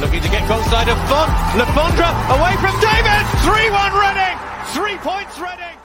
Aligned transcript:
Looking 0.00 0.22
to 0.22 0.28
get 0.28 0.48
goal 0.48 0.60
side 0.64 0.88
of 0.88 0.98
Font. 1.08 1.30
Le 1.56 1.64
away 2.34 2.56
from 2.56 2.74
David. 2.80 3.22
3-1 3.46 3.92
Reading. 4.02 4.38
Three 4.74 4.96
points 4.98 5.38
Reading. 5.38 5.78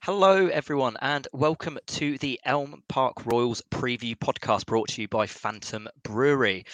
Hello, 0.00 0.46
everyone, 0.46 0.96
and 1.02 1.26
welcome 1.32 1.80
to 1.86 2.16
the 2.18 2.38
Elm 2.44 2.84
Park 2.88 3.26
Royals 3.26 3.60
preview 3.72 4.14
podcast 4.16 4.66
brought 4.66 4.90
to 4.90 5.02
you 5.02 5.08
by 5.08 5.26
Phantom 5.26 5.88
Brewery. 6.04 6.64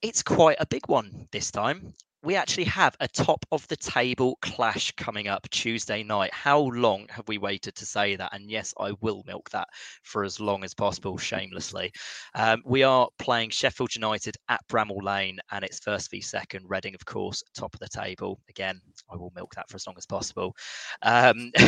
It's 0.00 0.22
quite 0.22 0.56
a 0.58 0.66
big 0.66 0.88
one 0.88 1.28
this 1.30 1.50
time 1.50 1.92
we 2.24 2.36
actually 2.36 2.64
have 2.64 2.96
a 3.00 3.08
top 3.08 3.44
of 3.52 3.68
the 3.68 3.76
table 3.76 4.38
clash 4.40 4.90
coming 4.92 5.28
up 5.28 5.48
Tuesday 5.50 6.02
night. 6.02 6.32
How 6.32 6.58
long 6.60 7.06
have 7.10 7.28
we 7.28 7.36
waited 7.36 7.74
to 7.76 7.84
say 7.86 8.16
that? 8.16 8.32
And 8.32 8.50
yes, 8.50 8.72
I 8.80 8.92
will 9.02 9.22
milk 9.26 9.50
that 9.50 9.68
for 10.02 10.24
as 10.24 10.40
long 10.40 10.64
as 10.64 10.74
possible, 10.74 11.18
shamelessly. 11.18 11.92
Um, 12.34 12.62
we 12.64 12.82
are 12.82 13.08
playing 13.18 13.50
Sheffield 13.50 13.94
United 13.94 14.36
at 14.48 14.66
Bramall 14.68 15.02
Lane, 15.02 15.38
and 15.52 15.64
it's 15.64 15.80
first 15.80 16.10
v 16.10 16.22
second. 16.22 16.64
Reading, 16.66 16.94
of 16.94 17.04
course, 17.04 17.42
top 17.54 17.74
of 17.74 17.80
the 17.80 17.88
table. 17.88 18.40
Again, 18.48 18.80
I 19.12 19.16
will 19.16 19.32
milk 19.36 19.54
that 19.54 19.68
for 19.68 19.76
as 19.76 19.86
long 19.86 19.96
as 19.98 20.06
possible. 20.06 20.56
Um, 21.02 21.50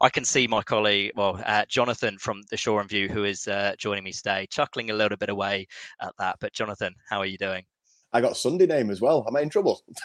I 0.00 0.08
can 0.12 0.24
see 0.24 0.46
my 0.46 0.62
colleague, 0.62 1.12
well, 1.16 1.42
uh, 1.44 1.64
Jonathan 1.68 2.16
from 2.18 2.42
the 2.50 2.56
Shoreham 2.56 2.88
View, 2.88 3.08
who 3.08 3.24
is 3.24 3.48
uh, 3.48 3.74
joining 3.76 4.04
me 4.04 4.12
today, 4.12 4.46
chuckling 4.50 4.90
a 4.90 4.94
little 4.94 5.18
bit 5.18 5.30
away 5.30 5.66
at 6.00 6.12
that. 6.18 6.36
But 6.40 6.52
Jonathan, 6.52 6.94
how 7.08 7.18
are 7.18 7.26
you 7.26 7.38
doing? 7.38 7.64
I 8.12 8.20
got 8.20 8.36
Sunday 8.36 8.66
name 8.66 8.90
as 8.90 9.00
well. 9.00 9.24
Am 9.26 9.36
I 9.36 9.40
in 9.40 9.50
trouble? 9.50 9.82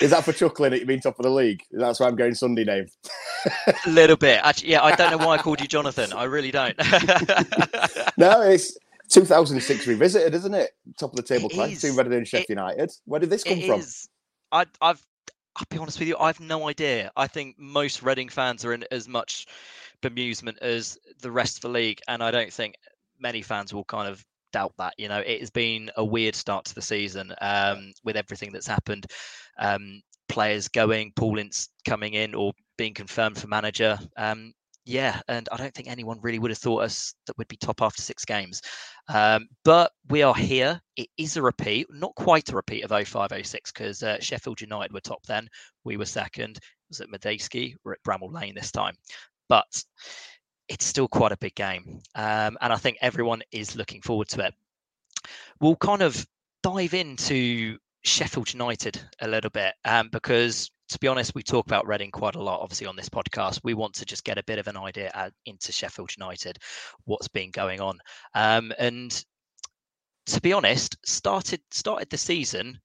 Is 0.00 0.10
that 0.10 0.24
for 0.24 0.32
chuckling 0.32 0.72
at 0.72 0.80
you 0.80 0.86
being 0.86 1.00
top 1.00 1.20
of 1.20 1.22
the 1.22 1.30
league? 1.30 1.62
That's 1.70 2.00
why 2.00 2.08
I'm 2.08 2.16
going 2.16 2.34
Sunday 2.34 2.64
name. 2.64 2.86
a 3.86 3.90
little 3.90 4.16
bit. 4.16 4.40
Actually, 4.42 4.70
yeah, 4.70 4.82
I 4.82 4.96
don't 4.96 5.12
know 5.12 5.24
why 5.24 5.34
I 5.34 5.38
called 5.38 5.60
you 5.60 5.68
Jonathan. 5.68 6.12
I 6.12 6.24
really 6.24 6.50
don't. 6.50 6.76
no, 8.16 8.42
it's 8.42 8.76
2006 9.10 9.86
revisited, 9.86 10.34
isn't 10.34 10.54
it? 10.54 10.70
Top 10.98 11.10
of 11.10 11.16
the 11.16 11.22
table 11.22 11.48
class 11.48 11.74
between 11.74 11.96
Reading 11.96 12.14
and 12.14 12.26
Sheffield 12.26 12.50
United. 12.50 12.90
Where 13.04 13.20
did 13.20 13.30
this 13.30 13.44
come 13.44 13.60
from? 13.60 13.80
Is. 13.80 14.08
I, 14.50 14.66
I've 14.80 15.04
I'll 15.56 15.66
be 15.70 15.78
honest 15.78 16.00
with 16.00 16.08
you, 16.08 16.16
I've 16.18 16.40
no 16.40 16.68
idea. 16.68 17.12
I 17.16 17.28
think 17.28 17.56
most 17.58 18.02
Reading 18.02 18.28
fans 18.28 18.64
are 18.64 18.72
in 18.72 18.84
as 18.90 19.06
much 19.06 19.46
bemusement 20.02 20.58
as 20.58 20.98
the 21.20 21.30
rest 21.30 21.58
of 21.58 21.62
the 21.62 21.68
league, 21.68 22.00
and 22.08 22.22
I 22.22 22.32
don't 22.32 22.52
think 22.52 22.74
many 23.20 23.42
fans 23.42 23.72
will 23.72 23.84
kind 23.84 24.08
of 24.08 24.24
doubt 24.54 24.72
that. 24.78 24.94
You 24.96 25.08
know, 25.08 25.18
it 25.18 25.40
has 25.40 25.50
been 25.50 25.90
a 25.96 26.04
weird 26.04 26.34
start 26.34 26.64
to 26.66 26.74
the 26.74 26.82
season 26.82 27.34
um, 27.40 27.92
with 28.04 28.16
everything 28.16 28.52
that's 28.52 28.66
happened. 28.66 29.06
Um, 29.58 30.00
players 30.28 30.68
going, 30.68 31.12
Paul 31.16 31.38
Ince 31.38 31.68
coming 31.86 32.14
in 32.14 32.34
or 32.34 32.52
being 32.78 32.94
confirmed 32.94 33.38
for 33.38 33.48
manager. 33.48 33.98
Um, 34.16 34.52
yeah, 34.86 35.20
and 35.28 35.48
I 35.50 35.56
don't 35.56 35.74
think 35.74 35.88
anyone 35.88 36.20
really 36.22 36.38
would 36.38 36.50
have 36.50 36.58
thought 36.58 36.82
us 36.82 37.14
that 37.26 37.36
we'd 37.36 37.48
be 37.48 37.56
top 37.56 37.82
after 37.82 38.02
six 38.02 38.24
games. 38.24 38.60
Um, 39.08 39.48
but 39.64 39.90
we 40.08 40.22
are 40.22 40.34
here. 40.34 40.80
It 40.96 41.08
is 41.16 41.36
a 41.36 41.42
repeat, 41.42 41.86
not 41.90 42.14
quite 42.14 42.50
a 42.50 42.56
repeat 42.56 42.84
of 42.84 42.90
0506 42.90 43.72
because 43.72 44.02
uh, 44.02 44.20
Sheffield 44.20 44.60
United 44.60 44.92
were 44.92 45.00
top 45.00 45.24
then. 45.26 45.48
We 45.84 45.96
were 45.96 46.04
second. 46.04 46.58
It 46.58 46.62
was 46.90 47.00
at 47.00 47.08
Madejski. 47.08 47.74
We're 47.82 47.94
at 47.94 48.02
Bramall 48.06 48.32
Lane 48.32 48.54
this 48.54 48.70
time. 48.70 48.94
But 49.48 49.82
it's 50.68 50.84
still 50.84 51.08
quite 51.08 51.32
a 51.32 51.36
big 51.36 51.54
game. 51.54 52.00
Um, 52.14 52.56
and 52.60 52.72
I 52.72 52.76
think 52.76 52.98
everyone 53.00 53.42
is 53.52 53.76
looking 53.76 54.02
forward 54.02 54.28
to 54.28 54.46
it. 54.46 54.54
We'll 55.60 55.76
kind 55.76 56.02
of 56.02 56.26
dive 56.62 56.94
into 56.94 57.78
Sheffield 58.02 58.52
United 58.52 59.00
a 59.20 59.28
little 59.28 59.50
bit 59.50 59.74
um, 59.84 60.08
because, 60.10 60.70
to 60.88 60.98
be 60.98 61.08
honest, 61.08 61.34
we 61.34 61.42
talk 61.42 61.66
about 61.66 61.86
Reading 61.86 62.10
quite 62.10 62.34
a 62.34 62.42
lot, 62.42 62.60
obviously, 62.60 62.86
on 62.86 62.96
this 62.96 63.08
podcast. 63.08 63.60
We 63.64 63.74
want 63.74 63.94
to 63.94 64.04
just 64.04 64.24
get 64.24 64.38
a 64.38 64.44
bit 64.44 64.58
of 64.58 64.68
an 64.68 64.76
idea 64.76 65.10
at, 65.14 65.32
into 65.46 65.72
Sheffield 65.72 66.10
United, 66.16 66.58
what's 67.04 67.28
been 67.28 67.50
going 67.50 67.80
on. 67.80 67.98
Um, 68.34 68.72
and 68.78 69.24
to 70.26 70.40
be 70.40 70.52
honest, 70.52 70.96
started 71.04 71.60
started 71.70 72.08
the 72.10 72.18
season 72.18 72.80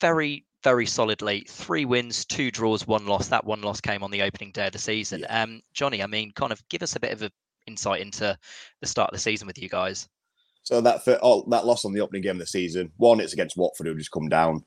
very 0.00 0.44
very 0.64 0.86
solidly. 0.86 1.46
Three 1.48 1.84
wins, 1.84 2.24
two 2.24 2.50
draws, 2.50 2.86
one 2.86 3.06
loss. 3.06 3.28
That 3.28 3.44
one 3.44 3.62
loss 3.62 3.80
came 3.80 4.02
on 4.02 4.10
the 4.10 4.22
opening 4.22 4.50
day 4.50 4.66
of 4.66 4.72
the 4.72 4.78
season. 4.78 5.20
Yeah. 5.20 5.42
Um, 5.42 5.60
Johnny, 5.74 6.02
I 6.02 6.06
mean, 6.06 6.32
kind 6.32 6.50
of 6.50 6.66
give 6.68 6.82
us 6.82 6.96
a 6.96 7.00
bit 7.00 7.12
of 7.12 7.22
an 7.22 7.30
insight 7.66 8.00
into 8.00 8.36
the 8.80 8.86
start 8.86 9.10
of 9.10 9.14
the 9.14 9.20
season 9.20 9.46
with 9.46 9.58
you 9.58 9.68
guys. 9.68 10.08
So 10.64 10.80
that 10.80 11.02
oh, 11.22 11.44
that 11.50 11.66
loss 11.66 11.84
on 11.84 11.92
the 11.92 12.00
opening 12.00 12.22
game 12.22 12.36
of 12.36 12.38
the 12.38 12.46
season, 12.46 12.90
one, 12.96 13.20
it's 13.20 13.34
against 13.34 13.56
Watford, 13.56 13.86
who 13.86 13.94
just 13.94 14.10
come 14.10 14.28
down. 14.28 14.64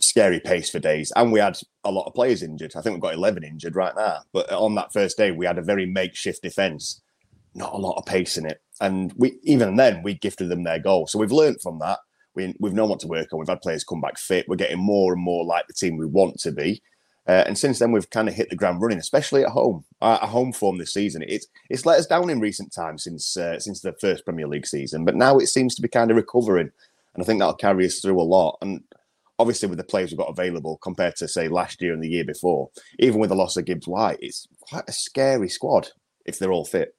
Scary 0.00 0.40
pace 0.40 0.68
for 0.68 0.80
days, 0.80 1.12
and 1.14 1.30
we 1.30 1.38
had 1.38 1.56
a 1.84 1.90
lot 1.90 2.06
of 2.06 2.14
players 2.14 2.42
injured. 2.42 2.72
I 2.74 2.80
think 2.80 2.94
we've 2.94 3.00
got 3.00 3.14
eleven 3.14 3.44
injured 3.44 3.76
right 3.76 3.94
now. 3.94 4.22
But 4.32 4.50
on 4.50 4.74
that 4.74 4.92
first 4.92 5.16
day, 5.16 5.30
we 5.30 5.46
had 5.46 5.56
a 5.56 5.62
very 5.62 5.86
makeshift 5.86 6.42
defence, 6.42 7.00
not 7.54 7.74
a 7.74 7.76
lot 7.76 7.96
of 7.96 8.04
pace 8.04 8.36
in 8.36 8.44
it, 8.44 8.60
and 8.80 9.14
we 9.16 9.38
even 9.44 9.76
then 9.76 10.02
we 10.02 10.14
gifted 10.14 10.48
them 10.48 10.64
their 10.64 10.80
goal. 10.80 11.06
So 11.06 11.20
we've 11.20 11.30
learned 11.30 11.62
from 11.62 11.78
that 11.78 12.00
we, 12.34 12.54
we've 12.58 12.72
known 12.72 12.88
what 12.88 13.00
to 13.00 13.08
work 13.08 13.32
on. 13.32 13.38
We've 13.38 13.48
had 13.48 13.62
players 13.62 13.84
come 13.84 14.00
back 14.00 14.18
fit. 14.18 14.48
We're 14.48 14.56
getting 14.56 14.78
more 14.78 15.12
and 15.12 15.22
more 15.22 15.44
like 15.44 15.66
the 15.66 15.72
team 15.72 15.96
we 15.96 16.06
want 16.06 16.38
to 16.40 16.52
be. 16.52 16.82
Uh, 17.26 17.44
and 17.46 17.56
since 17.56 17.78
then, 17.78 17.90
we've 17.90 18.10
kind 18.10 18.28
of 18.28 18.34
hit 18.34 18.50
the 18.50 18.56
ground 18.56 18.82
running, 18.82 18.98
especially 18.98 19.44
at 19.44 19.50
home. 19.50 19.84
Our, 20.02 20.18
our 20.18 20.28
home 20.28 20.52
form 20.52 20.76
this 20.76 20.92
season, 20.92 21.24
it's 21.26 21.46
it's 21.70 21.86
let 21.86 21.98
us 21.98 22.06
down 22.06 22.28
in 22.28 22.38
recent 22.38 22.72
times 22.72 23.04
since 23.04 23.36
uh, 23.36 23.58
since 23.58 23.80
the 23.80 23.94
first 23.94 24.24
Premier 24.26 24.46
League 24.46 24.66
season. 24.66 25.06
But 25.06 25.14
now 25.14 25.38
it 25.38 25.46
seems 25.46 25.74
to 25.74 25.82
be 25.82 25.88
kind 25.88 26.10
of 26.10 26.18
recovering, 26.18 26.70
and 27.14 27.22
I 27.22 27.24
think 27.24 27.40
that'll 27.40 27.54
carry 27.54 27.86
us 27.86 28.00
through 28.00 28.20
a 28.20 28.22
lot. 28.22 28.58
And 28.60 28.82
obviously, 29.38 29.68
with 29.68 29.78
the 29.78 29.84
players 29.84 30.10
we've 30.10 30.18
got 30.18 30.28
available 30.28 30.76
compared 30.82 31.16
to 31.16 31.28
say 31.28 31.48
last 31.48 31.80
year 31.80 31.94
and 31.94 32.02
the 32.02 32.10
year 32.10 32.24
before, 32.24 32.68
even 32.98 33.20
with 33.20 33.30
the 33.30 33.36
loss 33.36 33.56
of 33.56 33.64
Gibbs 33.64 33.88
White, 33.88 34.18
it's 34.20 34.46
quite 34.60 34.84
a 34.86 34.92
scary 34.92 35.48
squad 35.48 35.88
if 36.26 36.38
they're 36.38 36.52
all 36.52 36.66
fit 36.66 36.94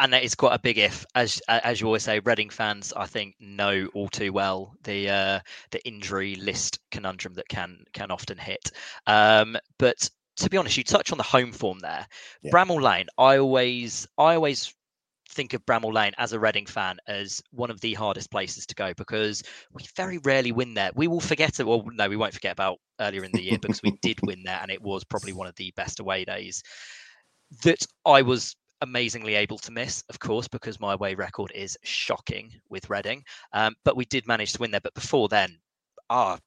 and 0.00 0.12
that 0.12 0.24
is 0.24 0.34
quite 0.34 0.54
a 0.54 0.58
big 0.58 0.78
if, 0.78 1.04
as 1.14 1.40
as 1.46 1.80
you 1.80 1.86
always 1.86 2.02
say. 2.02 2.18
Reading 2.20 2.48
fans, 2.48 2.92
I 2.96 3.06
think, 3.06 3.36
know 3.38 3.88
all 3.94 4.08
too 4.08 4.32
well 4.32 4.74
the 4.82 5.08
uh, 5.10 5.40
the 5.70 5.86
injury 5.86 6.34
list 6.36 6.80
conundrum 6.90 7.34
that 7.34 7.48
can 7.48 7.84
can 7.92 8.10
often 8.10 8.38
hit. 8.38 8.72
Um, 9.06 9.56
but 9.78 10.10
to 10.36 10.50
be 10.50 10.56
honest, 10.56 10.76
you 10.78 10.84
touch 10.84 11.12
on 11.12 11.18
the 11.18 11.24
home 11.24 11.52
form 11.52 11.78
there. 11.80 12.06
Yeah. 12.42 12.50
Bramall 12.50 12.80
Lane, 12.80 13.06
I 13.18 13.36
always 13.36 14.08
I 14.18 14.34
always 14.34 14.74
think 15.28 15.52
of 15.52 15.64
Bramall 15.64 15.92
Lane 15.92 16.12
as 16.18 16.32
a 16.32 16.40
Reading 16.40 16.66
fan 16.66 16.96
as 17.06 17.42
one 17.52 17.70
of 17.70 17.80
the 17.80 17.94
hardest 17.94 18.30
places 18.30 18.66
to 18.66 18.74
go 18.74 18.92
because 18.94 19.42
we 19.72 19.84
very 19.96 20.18
rarely 20.18 20.50
win 20.50 20.74
there. 20.74 20.90
We 20.94 21.08
will 21.08 21.20
forget 21.20 21.60
it. 21.60 21.66
Well, 21.66 21.84
no, 21.92 22.08
we 22.08 22.16
won't 22.16 22.34
forget 22.34 22.52
about 22.52 22.78
earlier 23.00 23.22
in 23.22 23.32
the 23.32 23.42
year 23.42 23.58
because 23.58 23.82
we 23.82 23.96
did 24.02 24.18
win 24.26 24.42
there 24.44 24.58
and 24.60 24.70
it 24.70 24.82
was 24.82 25.04
probably 25.04 25.32
one 25.32 25.46
of 25.46 25.54
the 25.54 25.72
best 25.76 26.00
away 26.00 26.24
days 26.24 26.62
that 27.62 27.86
I 28.04 28.22
was 28.22 28.56
amazingly 28.80 29.34
able 29.34 29.58
to 29.58 29.72
miss, 29.72 30.02
of 30.08 30.18
course, 30.18 30.48
because 30.48 30.80
my 30.80 30.94
away 30.94 31.14
record 31.14 31.52
is 31.54 31.78
shocking 31.82 32.52
with 32.68 32.88
Reading. 32.90 33.24
Um, 33.52 33.74
but 33.84 33.96
we 33.96 34.04
did 34.06 34.26
manage 34.26 34.52
to 34.52 34.60
win 34.60 34.70
there. 34.70 34.80
But 34.80 34.94
before 34.94 35.28
then, 35.28 35.58
our 36.08 36.38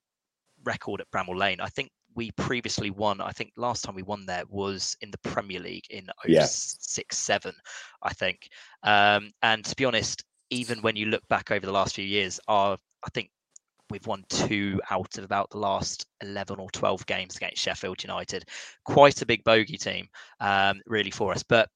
record 0.63 1.01
at 1.01 1.11
Bramall 1.11 1.37
Lane, 1.37 1.59
I 1.59 1.67
think 1.67 1.89
we 2.15 2.31
previously 2.31 2.91
won. 2.91 3.21
I 3.21 3.31
think 3.31 3.51
last 3.57 3.83
time 3.83 3.95
we 3.95 4.03
won 4.03 4.25
there 4.25 4.43
was 4.49 4.95
in 5.01 5.11
the 5.11 5.17
Premier 5.19 5.59
League 5.59 5.85
in 5.89 6.07
06 6.25 6.97
yeah. 6.97 7.03
7, 7.11 7.53
I 8.03 8.13
think. 8.13 8.49
Um, 8.83 9.31
and 9.41 9.65
to 9.65 9.75
be 9.75 9.85
honest, 9.85 10.23
even 10.49 10.81
when 10.81 10.95
you 10.95 11.07
look 11.07 11.27
back 11.27 11.51
over 11.51 11.65
the 11.65 11.71
last 11.71 11.95
few 11.95 12.05
years, 12.05 12.39
our 12.47 12.77
I 13.05 13.09
think 13.13 13.29
we've 13.89 14.07
won 14.07 14.23
two 14.29 14.79
out 14.89 15.17
of 15.17 15.23
about 15.23 15.49
the 15.49 15.57
last 15.57 16.05
11 16.21 16.59
or 16.59 16.69
12 16.71 17.05
games 17.05 17.35
against 17.35 17.61
Sheffield 17.61 18.01
United. 18.03 18.45
Quite 18.85 19.21
a 19.21 19.25
big 19.25 19.43
bogey 19.43 19.77
team, 19.77 20.07
um, 20.39 20.81
really, 20.87 21.11
for 21.11 21.31
us. 21.31 21.43
But 21.43 21.69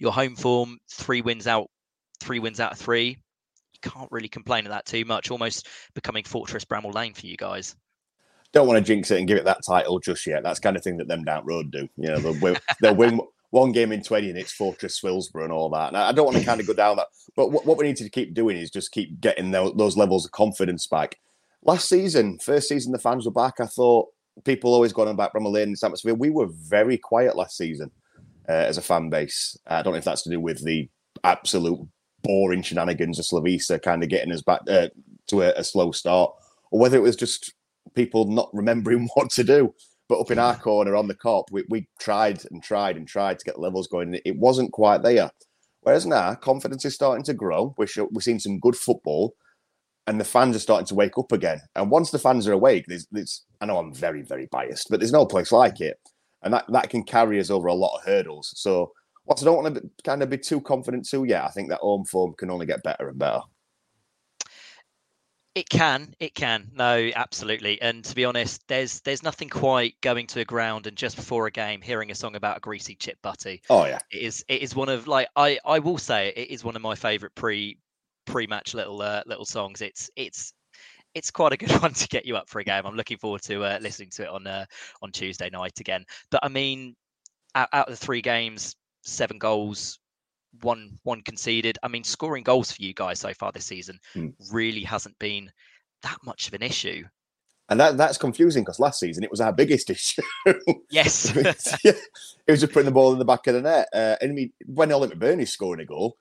your 0.00 0.12
home 0.12 0.36
form, 0.36 0.78
three 0.90 1.20
wins 1.20 1.46
out, 1.46 1.68
three 2.20 2.38
wins 2.38 2.60
out 2.60 2.72
of 2.72 2.78
three. 2.78 3.18
You 3.72 3.90
can't 3.90 4.10
really 4.10 4.28
complain 4.28 4.66
of 4.66 4.72
that 4.72 4.86
too 4.86 5.04
much. 5.04 5.30
Almost 5.30 5.68
becoming 5.94 6.24
Fortress 6.24 6.64
Bramall 6.64 6.94
Lane 6.94 7.14
for 7.14 7.26
you 7.26 7.36
guys. 7.36 7.76
Don't 8.52 8.68
want 8.68 8.78
to 8.78 8.84
jinx 8.84 9.10
it 9.10 9.18
and 9.18 9.26
give 9.26 9.36
it 9.36 9.44
that 9.44 9.60
title 9.66 9.98
just 9.98 10.26
yet. 10.26 10.42
That's 10.42 10.60
kind 10.60 10.76
of 10.76 10.84
thing 10.84 10.96
that 10.98 11.08
them 11.08 11.24
down 11.24 11.44
road 11.44 11.70
do. 11.72 11.88
You 11.96 12.08
know, 12.08 12.18
they'll 12.18 12.40
win, 12.40 12.56
they'll 12.80 12.94
win 12.94 13.20
one 13.50 13.72
game 13.72 13.92
in 13.92 14.02
20 14.02 14.30
and 14.30 14.38
it's 14.38 14.52
Fortress 14.52 15.00
Swillsborough 15.00 15.44
and 15.44 15.52
all 15.52 15.68
that. 15.70 15.88
And 15.88 15.96
I 15.96 16.12
don't 16.12 16.24
want 16.26 16.38
to 16.38 16.44
kind 16.44 16.60
of 16.60 16.66
go 16.66 16.72
down 16.72 16.96
that. 16.96 17.08
But 17.36 17.50
what, 17.50 17.66
what 17.66 17.78
we 17.78 17.84
need 17.84 17.96
to 17.96 18.08
keep 18.08 18.34
doing 18.34 18.56
is 18.56 18.70
just 18.70 18.92
keep 18.92 19.20
getting 19.20 19.50
those, 19.50 19.74
those 19.76 19.96
levels 19.96 20.24
of 20.24 20.32
confidence 20.32 20.86
back. 20.86 21.16
Last 21.62 21.88
season, 21.88 22.38
first 22.38 22.68
season, 22.68 22.92
the 22.92 22.98
fans 22.98 23.24
were 23.24 23.32
back. 23.32 23.54
I 23.60 23.66
thought 23.66 24.08
people 24.44 24.74
always 24.74 24.92
going 24.92 25.14
back 25.16 25.32
Bramall 25.32 25.52
Lane 25.52 25.70
this 25.70 25.84
atmosphere. 25.84 26.14
We 26.14 26.30
were 26.30 26.48
very 26.48 26.98
quiet 26.98 27.36
last 27.36 27.56
season 27.56 27.90
uh, 28.48 28.52
as 28.52 28.78
a 28.78 28.82
fan 28.82 29.10
base. 29.10 29.56
I 29.66 29.82
don't 29.82 29.92
know 29.92 29.98
if 29.98 30.04
that's 30.04 30.22
to 30.22 30.30
do 30.30 30.40
with 30.40 30.64
the 30.64 30.88
absolute 31.22 31.80
boring 32.22 32.62
shenanigans 32.62 33.18
of 33.18 33.24
Slavisa 33.24 33.80
kind 33.80 34.02
of 34.02 34.08
getting 34.08 34.32
us 34.32 34.42
back 34.42 34.60
uh, 34.68 34.88
to 35.28 35.42
a, 35.42 35.52
a 35.52 35.64
slow 35.64 35.92
start, 35.92 36.32
or 36.70 36.80
whether 36.80 36.96
it 36.96 37.02
was 37.02 37.16
just 37.16 37.52
people 37.94 38.26
not 38.26 38.50
remembering 38.52 39.08
what 39.14 39.30
to 39.30 39.44
do. 39.44 39.74
But 40.06 40.20
up 40.20 40.30
in 40.30 40.38
our 40.38 40.56
corner 40.56 40.96
on 40.96 41.08
the 41.08 41.14
Kop, 41.14 41.44
we, 41.50 41.64
we 41.70 41.88
tried 41.98 42.42
and 42.50 42.62
tried 42.62 42.98
and 42.98 43.08
tried 43.08 43.38
to 43.38 43.44
get 43.44 43.58
levels 43.58 43.88
going. 43.88 44.20
It 44.26 44.36
wasn't 44.36 44.72
quite 44.72 45.02
there. 45.02 45.30
Whereas 45.80 46.04
now, 46.04 46.34
confidence 46.34 46.84
is 46.84 46.94
starting 46.94 47.24
to 47.24 47.34
grow. 47.34 47.74
We're, 47.78 47.86
we're 48.10 48.20
seeing 48.20 48.38
some 48.38 48.58
good 48.58 48.76
football, 48.76 49.34
and 50.06 50.20
the 50.20 50.24
fans 50.24 50.56
are 50.56 50.60
starting 50.60 50.86
to 50.88 50.94
wake 50.94 51.16
up 51.18 51.32
again. 51.32 51.60
And 51.74 51.90
once 51.90 52.10
the 52.10 52.18
fans 52.18 52.46
are 52.46 52.52
awake, 52.52 52.84
there's, 52.86 53.06
there's 53.12 53.44
I 53.60 53.66
know 53.66 53.78
I'm 53.78 53.94
very, 53.94 54.22
very 54.22 54.46
biased, 54.50 54.88
but 54.90 55.00
there's 55.00 55.12
no 55.12 55.24
place 55.24 55.52
like 55.52 55.80
it. 55.80 55.98
And 56.44 56.54
that, 56.54 56.66
that 56.68 56.90
can 56.90 57.02
carry 57.02 57.40
us 57.40 57.50
over 57.50 57.68
a 57.68 57.74
lot 57.74 57.96
of 57.96 58.04
hurdles. 58.04 58.52
So, 58.56 58.92
whilst 59.24 59.42
I 59.42 59.46
don't 59.46 59.62
want 59.62 59.74
to 59.74 59.90
kind 60.04 60.22
of 60.22 60.30
be 60.30 60.38
too 60.38 60.60
confident 60.60 61.08
too, 61.08 61.24
yeah, 61.24 61.44
I 61.44 61.50
think 61.50 61.70
that 61.70 61.80
home 61.80 62.04
form 62.04 62.34
can 62.36 62.50
only 62.50 62.66
get 62.66 62.82
better 62.82 63.08
and 63.08 63.18
better. 63.18 63.40
It 65.54 65.68
can, 65.68 66.14
it 66.18 66.34
can. 66.34 66.68
No, 66.74 67.10
absolutely. 67.14 67.80
And 67.80 68.04
to 68.04 68.14
be 68.16 68.24
honest, 68.24 68.66
there's 68.66 69.00
there's 69.02 69.22
nothing 69.22 69.48
quite 69.48 69.94
going 70.00 70.26
to 70.28 70.40
a 70.40 70.44
ground 70.44 70.88
and 70.88 70.96
just 70.96 71.14
before 71.14 71.46
a 71.46 71.50
game 71.50 71.80
hearing 71.80 72.10
a 72.10 72.14
song 72.14 72.34
about 72.34 72.56
a 72.56 72.60
greasy 72.60 72.96
chip 72.96 73.18
butty. 73.22 73.62
Oh 73.70 73.84
yeah. 73.84 74.00
It 74.10 74.22
is 74.22 74.44
it 74.48 74.62
is 74.62 74.74
one 74.74 74.88
of 74.88 75.06
like 75.06 75.28
I 75.36 75.60
I 75.64 75.78
will 75.78 75.98
say 75.98 76.32
it 76.34 76.50
is 76.50 76.64
one 76.64 76.74
of 76.74 76.82
my 76.82 76.96
favorite 76.96 77.36
pre 77.36 77.78
pre-match 78.24 78.74
little 78.74 79.00
uh, 79.00 79.22
little 79.26 79.44
songs. 79.44 79.80
It's 79.80 80.10
it's 80.16 80.52
it's 81.14 81.30
quite 81.30 81.52
a 81.52 81.56
good 81.56 81.70
one 81.82 81.92
to 81.92 82.08
get 82.08 82.26
you 82.26 82.36
up 82.36 82.48
for 82.48 82.60
a 82.60 82.64
game. 82.64 82.84
I'm 82.84 82.96
looking 82.96 83.18
forward 83.18 83.42
to 83.42 83.64
uh, 83.64 83.78
listening 83.80 84.10
to 84.10 84.24
it 84.24 84.28
on 84.28 84.46
uh, 84.46 84.66
on 85.02 85.12
Tuesday 85.12 85.50
night 85.50 85.80
again. 85.80 86.04
But 86.30 86.40
I 86.42 86.48
mean, 86.48 86.94
out, 87.54 87.68
out 87.72 87.88
of 87.88 87.98
the 87.98 88.04
three 88.04 88.20
games, 88.20 88.76
seven 89.02 89.38
goals, 89.38 89.98
one 90.62 90.98
one 91.02 91.22
conceded. 91.22 91.78
I 91.82 91.88
mean, 91.88 92.04
scoring 92.04 92.44
goals 92.44 92.72
for 92.72 92.82
you 92.82 92.94
guys 92.94 93.20
so 93.20 93.32
far 93.34 93.52
this 93.52 93.66
season 93.66 93.98
hmm. 94.12 94.28
really 94.50 94.82
hasn't 94.82 95.18
been 95.18 95.50
that 96.02 96.18
much 96.24 96.48
of 96.48 96.54
an 96.54 96.62
issue. 96.62 97.04
And 97.70 97.80
that 97.80 97.96
that's 97.96 98.18
confusing 98.18 98.62
because 98.62 98.78
last 98.78 99.00
season 99.00 99.24
it 99.24 99.30
was 99.30 99.40
our 99.40 99.52
biggest 99.52 99.88
issue. 99.90 100.22
yes, 100.90 101.34
it 101.84 101.96
was 102.46 102.60
just 102.60 102.72
putting 102.72 102.86
the 102.86 102.92
ball 102.92 103.12
in 103.12 103.18
the 103.18 103.24
back 103.24 103.46
of 103.46 103.54
the 103.54 103.62
net. 103.62 103.88
Uh, 103.92 104.16
and 104.20 104.32
I 104.32 104.34
mean, 104.34 104.52
when 104.66 104.92
Oli 104.92 105.08
McBurnie's 105.08 105.52
scoring 105.52 105.80
a 105.80 105.86
goal, 105.86 106.16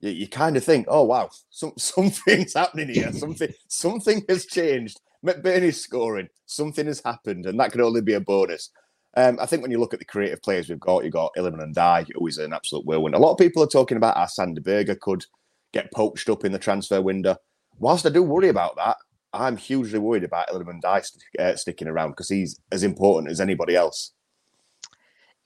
you, 0.00 0.10
you 0.10 0.28
kind 0.28 0.56
of 0.56 0.64
think, 0.64 0.86
"Oh 0.88 1.04
wow, 1.04 1.30
some, 1.50 1.72
something's 1.78 2.54
happening 2.54 2.88
here. 2.88 3.12
Something 3.12 3.52
something 3.68 4.24
has 4.28 4.46
changed." 4.46 5.00
McBurnie's 5.24 5.80
scoring, 5.80 6.28
something 6.44 6.86
has 6.86 7.00
happened, 7.02 7.46
and 7.46 7.58
that 7.58 7.72
could 7.72 7.80
only 7.80 8.02
be 8.02 8.12
a 8.12 8.20
bonus. 8.20 8.70
Um, 9.16 9.38
I 9.40 9.46
think 9.46 9.62
when 9.62 9.70
you 9.70 9.78
look 9.78 9.94
at 9.94 10.00
the 10.00 10.04
creative 10.04 10.42
players 10.42 10.68
we've 10.68 10.80
got, 10.80 11.04
you've 11.04 11.12
got 11.12 11.32
Iliman 11.36 11.72
Ndiaye, 11.72 12.10
who 12.14 12.26
is 12.26 12.38
an 12.38 12.52
absolute 12.52 12.84
whirlwind. 12.84 13.14
A 13.14 13.18
lot 13.18 13.32
of 13.32 13.38
people 13.38 13.62
are 13.62 13.68
talking 13.68 13.96
about 13.96 14.16
how 14.16 14.26
Sander 14.26 14.60
Berge 14.60 14.98
could 15.00 15.24
get 15.72 15.92
poached 15.92 16.28
up 16.28 16.44
in 16.44 16.52
the 16.52 16.58
transfer 16.58 17.00
window. 17.00 17.36
Whilst 17.78 18.06
I 18.06 18.10
do 18.10 18.22
worry 18.22 18.48
about 18.48 18.76
that, 18.76 18.96
I'm 19.32 19.56
hugely 19.56 19.98
worried 19.98 20.24
about 20.24 20.48
Iliman 20.48 20.80
Ndiaye 20.82 21.04
st- 21.04 21.22
uh, 21.38 21.56
sticking 21.56 21.88
around 21.88 22.10
because 22.10 22.28
he's 22.28 22.60
as 22.70 22.82
important 22.82 23.30
as 23.30 23.40
anybody 23.40 23.76
else. 23.76 24.12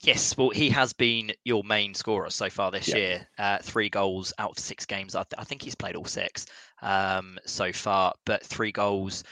Yes, 0.03 0.37
well, 0.37 0.51
he 0.51 0.71
has 0.71 0.93
been 0.93 1.33
your 1.45 1.65
main 1.65 1.93
scorer 1.93 2.31
so 2.31 2.49
far 2.49 2.71
this 2.71 2.89
yeah. 2.89 2.97
year. 2.97 3.29
Uh, 3.37 3.59
three 3.59 3.89
goals 3.89 4.33
out 4.39 4.53
of 4.53 4.59
six 4.59 4.87
games. 4.87 5.17
I, 5.17 5.25
th- 5.25 5.39
I 5.39 5.45
think 5.45 5.61
he's 5.61 5.75
played 5.75 5.97
all 5.97 6.05
six 6.05 6.47
um, 6.83 7.39
so 7.47 7.73
far, 7.73 8.15
but 8.25 8.45
three 8.45 8.71
goals 8.71 9.25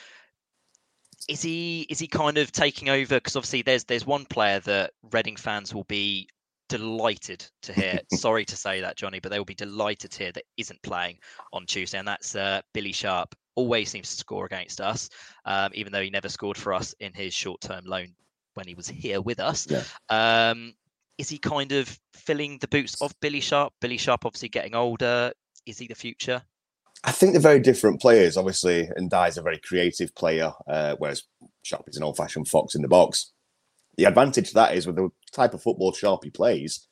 is 1.29 1.43
he 1.43 1.87
is 1.89 1.99
he 1.99 2.07
kind 2.07 2.39
of 2.39 2.53
taking 2.53 2.89
over? 2.89 3.17
Because 3.17 3.37
obviously 3.37 3.63
there's 3.63 3.85
there's 3.85 4.07
one 4.07 4.25
player 4.27 4.61
that 4.61 4.93
Reading 5.13 5.37
fans 5.37 5.75
will 5.75 5.85
be 5.85 6.29
delighted 6.69 7.47
to 7.63 7.73
hear. 7.73 7.99
Sorry 8.13 8.45
to 8.45 8.57
say 8.57 8.81
that, 8.81 8.97
Johnny, 8.97 9.21
but 9.21 9.31
they 9.31 9.39
will 9.39 9.45
be 9.45 9.55
delighted 9.55 10.11
to 10.13 10.19
hear 10.25 10.33
that 10.33 10.45
isn't 10.57 10.83
playing 10.83 11.19
on 11.53 11.67
Tuesday, 11.67 11.99
and 11.99 12.09
that's 12.09 12.35
uh, 12.37 12.61
Billy 12.73 12.93
Sharp. 12.93 13.35
Always 13.55 13.91
seems 13.91 14.11
to 14.11 14.17
score 14.17 14.45
against 14.45 14.81
us, 14.81 15.09
um, 15.47 15.71
even 15.75 15.93
though 15.93 16.03
he 16.03 16.11
never 16.11 16.29
scored 16.29 16.59
for 16.59 16.75
us 16.75 16.95
in 17.01 17.15
his 17.15 17.33
short-term 17.33 17.85
loan 17.87 18.09
when 18.57 18.67
he 18.67 18.75
was 18.75 18.89
here 18.89 19.21
with 19.21 19.39
us. 19.39 19.69
Yeah. 19.71 19.83
Um, 20.09 20.75
is 21.19 21.29
he 21.29 21.39
kind 21.39 21.73
of 21.73 21.99
filling 22.13 22.59
the 22.59 22.69
boots 22.69 23.01
of 23.01 23.15
Billy 23.21 23.41
Sharp? 23.41 23.73
Billy 23.81 23.97
Sharp 23.97 24.27
obviously 24.27 24.49
getting 24.49 24.75
older. 24.75 25.33
Is 25.65 25.79
he 25.79 25.87
the 25.87 25.95
future? 25.95 26.43
I 27.05 27.13
think 27.13 27.33
they're 27.33 27.41
very 27.41 27.61
different 27.61 28.01
players, 28.01 28.37
obviously, 28.37 28.89
and 28.97 29.11
Ndiaye's 29.11 29.39
a 29.39 29.43
very 29.43 29.59
creative 29.59 30.15
player, 30.15 30.53
uh, 30.69 30.97
whereas 30.99 31.23
Sharp 31.63 31.85
is 31.89 31.97
an 31.97 32.03
old 32.03 32.17
fashioned 32.17 32.49
fox 32.49 32.75
in 32.75 32.83
the 32.83 32.89
box. 32.89 33.33
The 33.97 34.05
advantage 34.05 34.49
to 34.49 34.55
that 34.55 34.75
is 34.75 34.87
with 34.87 34.97
the 34.97 35.11
type 35.33 35.55
of 35.55 35.63
football 35.63 35.93
Sharpie 35.93 36.35
plays, 36.35 36.87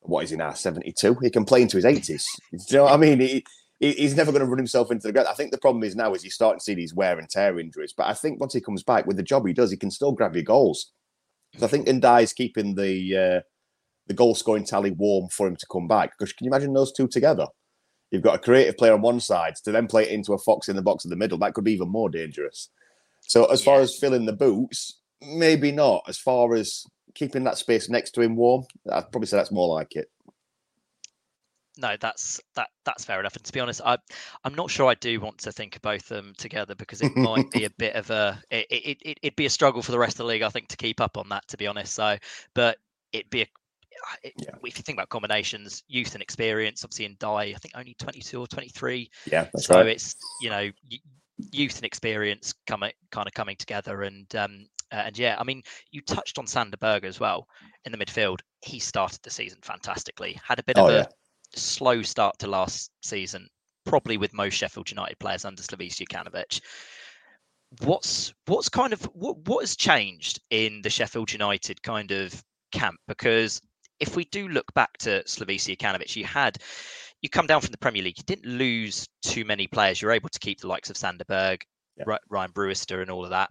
what 0.00 0.24
is 0.24 0.30
he 0.30 0.36
now, 0.36 0.52
72? 0.52 1.16
He 1.22 1.30
can 1.30 1.44
play 1.44 1.62
into 1.62 1.76
his 1.76 1.84
80s. 1.84 2.22
Do 2.52 2.58
you 2.68 2.76
know 2.78 2.84
what 2.84 2.94
I 2.94 2.96
mean? 2.96 3.20
He, 3.20 3.44
he's 3.80 4.14
never 4.14 4.30
going 4.30 4.44
to 4.44 4.46
run 4.46 4.58
himself 4.58 4.90
into 4.90 5.06
the 5.06 5.12
ground. 5.12 5.28
I 5.28 5.34
think 5.34 5.50
the 5.50 5.58
problem 5.58 5.82
is 5.82 5.96
now 5.96 6.12
is 6.12 6.22
he's 6.22 6.34
starting 6.34 6.58
to 6.58 6.64
see 6.64 6.74
these 6.74 6.94
wear 6.94 7.18
and 7.18 7.28
tear 7.28 7.58
injuries. 7.58 7.94
But 7.96 8.06
I 8.06 8.14
think 8.14 8.38
once 8.38 8.52
he 8.52 8.60
comes 8.60 8.82
back 8.82 9.06
with 9.06 9.16
the 9.16 9.22
job 9.22 9.46
he 9.46 9.54
does, 9.54 9.70
he 9.70 9.76
can 9.76 9.90
still 9.90 10.12
grab 10.12 10.34
your 10.34 10.44
goals. 10.44 10.92
So 11.58 11.66
I 11.66 11.68
think 11.68 11.88
Ndiaye's 11.88 12.34
keeping 12.34 12.74
the 12.74 13.16
uh, 13.16 13.40
the 14.06 14.14
goal 14.14 14.34
scoring 14.34 14.64
tally 14.64 14.90
warm 14.90 15.28
for 15.28 15.48
him 15.48 15.56
to 15.56 15.66
come 15.72 15.88
back. 15.88 16.12
Because 16.16 16.32
can 16.32 16.44
you 16.44 16.50
imagine 16.50 16.72
those 16.72 16.92
two 16.92 17.08
together? 17.08 17.46
You've 18.10 18.22
got 18.22 18.34
a 18.34 18.40
creative 18.40 18.76
player 18.76 18.92
on 18.92 19.02
one 19.02 19.20
side 19.20 19.54
to 19.64 19.72
then 19.72 19.86
play 19.86 20.02
it 20.02 20.10
into 20.10 20.32
a 20.32 20.38
fox 20.38 20.68
in 20.68 20.76
the 20.76 20.82
box 20.82 21.04
in 21.04 21.10
the 21.10 21.16
middle. 21.16 21.38
That 21.38 21.54
could 21.54 21.64
be 21.64 21.72
even 21.72 21.88
more 21.88 22.10
dangerous. 22.10 22.68
So 23.22 23.44
as 23.46 23.62
far 23.62 23.80
as 23.80 23.96
filling 23.96 24.26
the 24.26 24.32
boots, 24.32 25.00
maybe 25.22 25.70
not. 25.70 26.02
As 26.08 26.18
far 26.18 26.54
as 26.54 26.84
keeping 27.14 27.44
that 27.44 27.58
space 27.58 27.88
next 27.88 28.10
to 28.12 28.20
him 28.20 28.36
warm, 28.36 28.64
I'd 28.90 29.10
probably 29.12 29.26
say 29.26 29.36
that's 29.36 29.52
more 29.52 29.74
like 29.74 29.94
it. 29.96 30.10
No, 31.80 31.96
that's 31.98 32.40
that 32.56 32.68
that's 32.84 33.04
fair 33.04 33.20
enough. 33.20 33.36
And 33.36 33.44
to 33.44 33.52
be 33.52 33.60
honest, 33.60 33.80
I 33.84 33.96
I'm 34.44 34.54
not 34.54 34.70
sure 34.70 34.90
I 34.90 34.94
do 34.94 35.20
want 35.20 35.38
to 35.38 35.52
think 35.52 35.76
of 35.76 35.82
both 35.82 36.10
of 36.10 36.16
them 36.16 36.34
together 36.36 36.74
because 36.74 37.00
it 37.00 37.16
might 37.16 37.50
be 37.50 37.64
a 37.64 37.70
bit 37.78 37.94
of 37.94 38.10
a 38.10 38.40
it, 38.50 38.66
it, 38.70 38.98
it 39.02 39.18
it'd 39.22 39.36
be 39.36 39.46
a 39.46 39.50
struggle 39.50 39.82
for 39.82 39.92
the 39.92 39.98
rest 39.98 40.14
of 40.14 40.18
the 40.18 40.24
league, 40.24 40.42
I 40.42 40.50
think, 40.50 40.68
to 40.68 40.76
keep 40.76 41.00
up 41.00 41.16
on 41.16 41.28
that. 41.30 41.46
To 41.48 41.56
be 41.56 41.66
honest, 41.66 41.94
so 41.94 42.16
but 42.54 42.78
it'd 43.12 43.30
be 43.30 43.42
a 43.42 43.46
it, 44.22 44.34
yeah. 44.36 44.50
if 44.64 44.78
you 44.78 44.82
think 44.82 44.96
about 44.96 45.08
combinations, 45.08 45.82
youth 45.88 46.14
and 46.14 46.22
experience, 46.22 46.84
obviously 46.84 47.14
Ndiaye, 47.14 47.54
I 47.54 47.58
think 47.58 47.74
only 47.76 47.94
22 47.98 48.40
or 48.40 48.46
23. 48.46 49.10
Yeah, 49.30 49.46
that's 49.52 49.66
so 49.66 49.76
right. 49.76 49.86
it's 49.86 50.16
you 50.40 50.50
know 50.50 50.70
youth 51.52 51.76
and 51.76 51.84
experience 51.84 52.54
coming 52.66 52.92
kind 53.10 53.26
of 53.26 53.34
coming 53.34 53.56
together, 53.56 54.02
and 54.02 54.34
um, 54.36 54.66
uh, 54.92 55.02
and 55.06 55.18
yeah, 55.18 55.36
I 55.38 55.44
mean 55.44 55.62
you 55.90 56.00
touched 56.02 56.38
on 56.38 56.46
Sander 56.46 56.76
Berge 56.76 57.04
as 57.04 57.20
well 57.20 57.46
in 57.84 57.92
the 57.92 57.98
midfield. 57.98 58.40
He 58.62 58.78
started 58.78 59.20
the 59.22 59.30
season 59.30 59.58
fantastically, 59.62 60.38
had 60.46 60.58
a 60.58 60.64
bit 60.64 60.78
oh, 60.78 60.86
of 60.86 60.92
yeah. 60.92 61.06
Slow 61.54 62.02
start 62.02 62.38
to 62.38 62.46
last 62.46 62.90
season, 63.02 63.48
probably 63.84 64.16
with 64.16 64.32
most 64.32 64.54
Sheffield 64.54 64.90
United 64.90 65.18
players 65.18 65.44
under 65.44 65.62
Slavisa 65.62 66.06
Jokanovic 66.06 66.60
what's 67.82 68.34
what's 68.46 68.68
kind 68.68 68.92
of 68.92 69.02
what 69.14 69.38
what 69.46 69.62
has 69.62 69.76
changed 69.76 70.40
in 70.50 70.82
the 70.82 70.90
Sheffield 70.90 71.32
United 71.32 71.80
kind 71.82 72.10
of 72.10 72.42
camp 72.72 72.96
because 73.06 73.60
if 74.00 74.16
we 74.16 74.24
do 74.26 74.48
look 74.48 74.72
back 74.74 74.96
to 74.98 75.22
Slavisa 75.24 75.76
Jokanovic, 75.76 76.16
you 76.16 76.24
had 76.24 76.58
you 77.22 77.28
come 77.28 77.46
down 77.46 77.60
from 77.60 77.70
the 77.70 77.78
Premier 77.78 78.02
League, 78.02 78.18
you 78.18 78.24
didn't 78.24 78.46
lose 78.46 79.06
too 79.22 79.44
many 79.44 79.66
players. 79.66 80.00
You're 80.00 80.12
able 80.12 80.30
to 80.30 80.38
keep 80.38 80.60
the 80.60 80.68
likes 80.68 80.88
of 80.88 80.96
Sander 80.96 81.24
Berge, 81.26 81.60
yeah. 81.96 82.16
Rhian 82.32 82.54
Brewster, 82.54 83.02
and 83.02 83.10
all 83.10 83.24
of 83.24 83.30
that, 83.30 83.50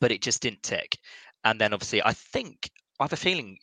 but 0.00 0.10
it 0.10 0.22
just 0.22 0.42
didn't 0.42 0.64
tick. 0.64 0.98
And 1.44 1.60
then 1.60 1.72
obviously, 1.72 2.02
I 2.02 2.12
think 2.12 2.68
I 2.98 3.04
have 3.04 3.12
a 3.12 3.16
feeling 3.16 3.56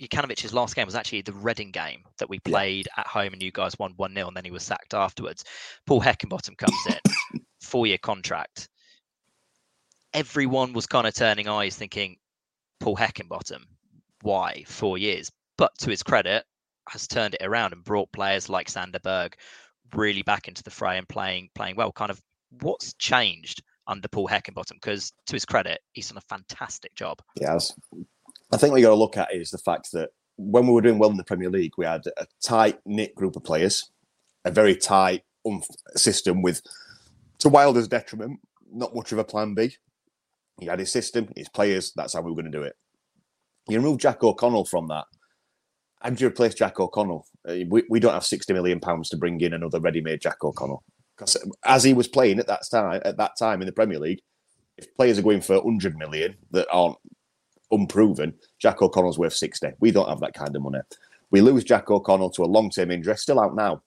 Jokanovic's 0.00 0.54
last 0.54 0.74
game 0.74 0.86
was 0.86 0.94
actually 0.94 1.22
the 1.22 1.32
Reading 1.32 1.70
game 1.70 2.04
that 2.18 2.30
we 2.30 2.38
played 2.38 2.88
yeah. 2.96 3.00
at 3.02 3.06
home, 3.06 3.32
and 3.32 3.42
you 3.42 3.52
guys 3.52 3.78
won 3.78 3.92
one 3.96 4.14
0 4.14 4.28
and 4.28 4.36
then 4.36 4.44
he 4.44 4.50
was 4.50 4.62
sacked 4.62 4.94
afterwards. 4.94 5.44
Paul 5.86 6.00
Heckingbottom 6.00 6.56
comes 6.56 6.86
in, 6.88 7.40
four 7.60 7.86
year 7.86 7.98
contract. 7.98 8.68
Everyone 10.14 10.72
was 10.72 10.86
kind 10.86 11.06
of 11.06 11.14
turning 11.14 11.48
eyes, 11.48 11.76
thinking, 11.76 12.16
Paul 12.80 12.96
Heckingbottom, 12.96 13.62
why 14.22 14.64
four 14.66 14.98
years. 14.98 15.30
But 15.56 15.72
to 15.80 15.90
his 15.90 16.02
credit, 16.02 16.44
has 16.88 17.06
turned 17.06 17.34
it 17.34 17.44
around 17.44 17.72
and 17.72 17.84
brought 17.84 18.10
players 18.12 18.48
like 18.48 18.68
Sander 18.68 18.98
Berge 18.98 19.34
really 19.94 20.22
back 20.22 20.48
into 20.48 20.62
the 20.62 20.70
fray 20.70 20.98
and 20.98 21.08
playing 21.08 21.50
playing 21.54 21.76
well. 21.76 21.92
Kind 21.92 22.10
of 22.10 22.20
what's 22.60 22.94
changed 22.94 23.62
under 23.86 24.08
Paul 24.08 24.28
Heckingbottom? 24.28 24.74
Because 24.74 25.12
to 25.26 25.34
his 25.34 25.44
credit, 25.44 25.80
he's 25.92 26.08
done 26.08 26.18
a 26.18 26.34
fantastic 26.34 26.94
job. 26.94 27.18
Yes. 27.40 27.72
I 28.52 28.56
think 28.56 28.72
what 28.72 28.80
you 28.80 28.86
got 28.86 28.90
to 28.90 28.96
look 28.96 29.16
at 29.16 29.34
is 29.34 29.50
the 29.50 29.58
fact 29.58 29.92
that 29.92 30.10
when 30.36 30.66
we 30.66 30.72
were 30.72 30.80
doing 30.80 30.98
well 30.98 31.10
in 31.10 31.16
the 31.16 31.24
Premier 31.24 31.50
League, 31.50 31.72
we 31.76 31.84
had 31.84 32.02
a 32.16 32.26
tight 32.42 32.78
knit 32.84 33.14
group 33.14 33.36
of 33.36 33.44
players, 33.44 33.90
a 34.44 34.50
very 34.50 34.74
tight 34.74 35.22
system 35.96 36.42
with, 36.42 36.62
to 37.38 37.48
Wilder's 37.48 37.88
detriment, 37.88 38.40
not 38.72 38.94
much 38.94 39.12
of 39.12 39.18
a 39.18 39.24
plan 39.24 39.54
B. 39.54 39.76
He 40.58 40.66
had 40.66 40.78
his 40.78 40.92
system, 40.92 41.28
his 41.36 41.48
players. 41.48 41.92
That's 41.94 42.14
how 42.14 42.22
we 42.22 42.30
were 42.30 42.42
going 42.42 42.52
to 42.52 42.58
do 42.58 42.64
it. 42.64 42.76
You 43.68 43.76
remove 43.76 43.98
Jack 43.98 44.22
O'Connell 44.22 44.64
from 44.64 44.88
that. 44.88 45.04
How 46.00 46.10
do 46.10 46.22
you 46.22 46.28
replace 46.28 46.54
Jack 46.54 46.80
O'Connell? 46.80 47.26
Uh, 47.46 47.56
we, 47.68 47.84
we 47.88 48.00
don't 48.00 48.14
have 48.14 48.24
sixty 48.24 48.52
million 48.52 48.80
pounds 48.80 49.10
to 49.10 49.16
bring 49.16 49.40
in 49.40 49.52
another 49.52 49.80
ready-made 49.80 50.20
Jack 50.20 50.42
O'Connell 50.42 50.82
because 51.16 51.36
as 51.64 51.84
he 51.84 51.92
was 51.92 52.08
playing 52.08 52.38
at 52.38 52.46
that 52.46 52.62
time, 52.70 53.02
at 53.04 53.18
that 53.18 53.32
time 53.38 53.60
in 53.60 53.66
the 53.66 53.72
Premier 53.72 53.98
League, 53.98 54.20
if 54.78 54.94
players 54.96 55.18
are 55.18 55.22
going 55.22 55.42
for 55.42 55.62
hundred 55.62 55.96
million 55.98 56.34
that 56.52 56.66
aren't 56.72 56.96
unproven, 57.70 58.34
Jack 58.58 58.82
O'Connell's 58.82 59.18
worth 59.18 59.34
sixty. 59.34 59.68
We 59.80 59.90
don't 59.90 60.08
have 60.08 60.20
that 60.20 60.34
kind 60.34 60.54
of 60.54 60.62
money. 60.62 60.80
We 61.30 61.40
lose 61.40 61.64
Jack 61.64 61.90
O'Connell 61.90 62.30
to 62.30 62.42
a 62.42 62.46
long-term 62.46 62.90
injury, 62.90 63.16
still 63.16 63.38
out 63.38 63.54
now, 63.54 63.82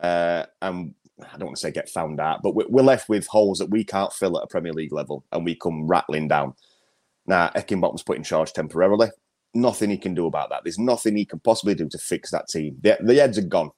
uh, 0.00 0.46
and 0.62 0.94
I 1.20 1.36
don't 1.36 1.48
want 1.48 1.56
to 1.56 1.60
say 1.60 1.70
get 1.70 1.90
found 1.90 2.20
out, 2.20 2.40
but 2.42 2.54
we're 2.54 2.82
left 2.82 3.08
with 3.08 3.26
holes 3.26 3.58
that 3.58 3.68
we 3.68 3.84
can't 3.84 4.12
fill 4.12 4.38
at 4.38 4.44
a 4.44 4.46
Premier 4.46 4.72
League 4.72 4.92
level, 4.92 5.24
and 5.32 5.44
we 5.44 5.54
come 5.54 5.86
rattling 5.86 6.28
down. 6.28 6.54
Now, 7.26 7.50
Heckingbottom's 7.54 8.02
put 8.02 8.16
in 8.16 8.24
charge 8.24 8.52
temporarily. 8.54 9.10
Nothing 9.52 9.90
he 9.90 9.98
can 9.98 10.14
do 10.14 10.26
about 10.26 10.48
that. 10.50 10.62
There's 10.64 10.78
nothing 10.78 11.16
he 11.16 11.26
can 11.26 11.40
possibly 11.40 11.74
do 11.74 11.88
to 11.90 11.98
fix 11.98 12.30
that 12.30 12.48
team. 12.48 12.76
The, 12.80 12.96
the 13.00 13.14
heads 13.16 13.36
are 13.36 13.42
gone. 13.42 13.70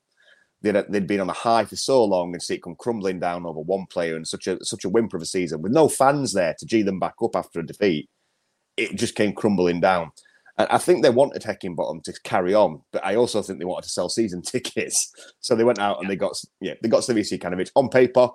They'd, 0.61 0.77
they'd 0.89 1.09
been 1.09 1.21
on 1.21 1.29
a 1.29 1.35
high 1.35 1.65
for 1.65 1.75
so 1.75 2.05
long 2.05 2.33
and 2.35 2.43
see 2.43 2.55
it 2.55 2.63
come 2.63 2.77
crumbling 2.79 3.19
down 3.19 3.45
over 3.45 3.59
one 3.59 3.87
player 3.87 4.15
and 4.15 4.27
such 4.27 4.47
a 4.47 4.65
such 4.65 4.85
a 4.85 4.89
whimper 4.89 5.17
of 5.17 5.23
a 5.25 5.27
season 5.27 5.61
with 5.61 5.73
no 5.73 5.89
fans 5.89 6.33
there 6.35 6.55
to 6.57 6.67
g 6.67 6.83
them 6.83 7.01
back 7.01 7.15
up 7.21 7.35
after 7.35 7.59
a 7.59 7.67
defeat. 7.67 8.09
It 8.77 8.97
just 8.97 9.15
came 9.15 9.33
crumbling 9.33 9.81
down. 9.81 10.13
And 10.59 10.69
I 10.69 10.79
think 10.79 11.03
they 11.03 11.11
wanted 11.11 11.43
Heckingbottom 11.43 12.03
to 12.05 12.13
carry 12.25 12.55
on, 12.55 12.83
but 12.93 13.05
I 13.05 13.17
also 13.17 13.43
think 13.43 13.59
they 13.59 13.65
wanted 13.65 13.85
to 13.85 13.91
sell 13.91 14.09
season 14.09 14.43
tickets. 14.47 15.13
So 15.41 15.55
they 15.55 15.65
went 15.65 15.79
out 15.79 16.01
and 16.01 16.11
they 16.11 16.17
got 16.17 16.41
yeah 16.61 16.75
they 16.83 16.89
got 16.89 17.03
Slavisa 17.03 17.39
Jokanovic 17.39 17.71
on 17.75 17.89
paper. 17.89 18.29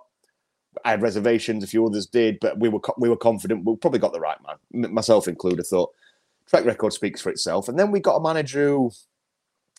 I 0.85 0.91
had 0.91 1.01
reservations, 1.01 1.63
a 1.63 1.67
few 1.67 1.85
others 1.85 2.05
did, 2.05 2.39
but 2.39 2.59
we 2.59 2.69
were 2.69 2.79
we 2.97 3.09
were 3.09 3.17
confident. 3.17 3.65
We 3.65 3.75
probably 3.75 3.99
got 3.99 4.13
the 4.13 4.19
right 4.19 4.37
man, 4.45 4.93
myself 4.93 5.27
included. 5.27 5.65
Thought 5.65 5.91
track 6.47 6.65
record 6.65 6.93
speaks 6.93 7.21
for 7.21 7.29
itself, 7.29 7.67
and 7.67 7.77
then 7.77 7.91
we 7.91 7.99
got 7.99 8.15
a 8.15 8.21
manager 8.21 8.69
who, 8.69 8.91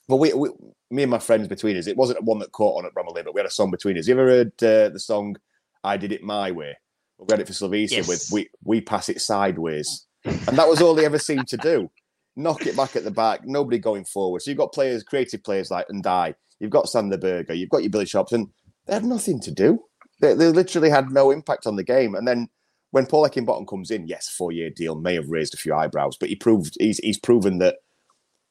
well, 0.09 0.19
we, 0.19 0.33
we 0.33 0.51
me 0.91 1.03
and 1.03 1.11
my 1.11 1.19
friends 1.19 1.49
between 1.49 1.77
us, 1.77 1.87
it 1.87 1.97
wasn't 1.97 2.23
one 2.25 2.39
that 2.39 2.53
caught 2.53 2.79
on 2.79 2.87
at 2.87 2.95
Bramall 2.95 3.15
but 3.15 3.35
we 3.35 3.41
had 3.41 3.47
a 3.47 3.51
song 3.51 3.71
between 3.71 3.99
us. 3.99 4.09
You 4.09 4.15
ever 4.15 4.27
heard 4.27 4.63
uh, 4.63 4.89
the 4.89 5.01
song 5.01 5.37
"I 5.85 5.97
Did 5.97 6.13
It 6.13 6.23
My 6.23 6.51
Way"? 6.51 6.77
We 7.19 7.27
had 7.31 7.41
it 7.41 7.47
for 7.47 7.53
Slavisa 7.53 7.93
yes. 7.93 8.09
with 8.09 8.29
"We 8.33 8.49
We 8.65 8.81
Pass 8.81 9.09
It 9.09 9.21
Sideways," 9.21 10.07
and 10.25 10.59
that 10.59 10.69
was 10.69 10.83
all 10.83 10.95
they 10.95 11.05
ever 11.05 11.19
seemed 11.19 11.49
to 11.49 11.57
do 11.57 11.91
knock 12.39 12.67
it 12.67 12.77
back 12.77 12.97
at 12.97 13.05
the 13.05 13.11
back, 13.11 13.45
nobody 13.45 13.79
going 13.79 14.05
forward. 14.05 14.41
So 14.41 14.51
you've 14.51 14.59
got 14.59 14.73
players, 14.73 15.03
creative 15.03 15.43
players 15.43 15.71
like 15.71 15.87
Ndiaye, 15.89 16.35
you've 16.61 16.71
got 16.71 16.89
Sander 16.89 17.19
Berge, 17.19 17.51
you've 17.51 17.69
got 17.69 17.83
your 17.83 17.91
Billy 17.91 18.07
Sharps, 18.07 18.33
and 18.33 18.49
they 18.87 18.95
had 18.95 19.05
nothing 19.05 19.41
to 19.41 19.51
do. 19.51 19.85
They, 20.21 20.35
they 20.35 20.49
literally 20.49 20.89
had 20.89 21.11
no 21.11 21.31
impact 21.31 21.67
on 21.67 21.77
the 21.77 21.85
game. 21.85 22.15
And 22.15 22.27
then 22.27 22.49
when 22.93 23.07
Paul 23.07 23.29
Heckingbottom 23.29 23.69
comes 23.69 23.91
in, 23.91 24.07
yes, 24.07 24.29
four 24.29 24.53
year 24.53 24.71
deal 24.71 24.95
may 24.95 25.15
have 25.15 25.29
raised 25.29 25.53
a 25.53 25.59
few 25.59 25.75
eyebrows, 25.75 26.17
but 26.17 26.29
he 26.29 26.37
proved 26.37 26.77
he's 26.81 26.99
he's 26.99 27.19
proven 27.19 27.59
that 27.59 27.79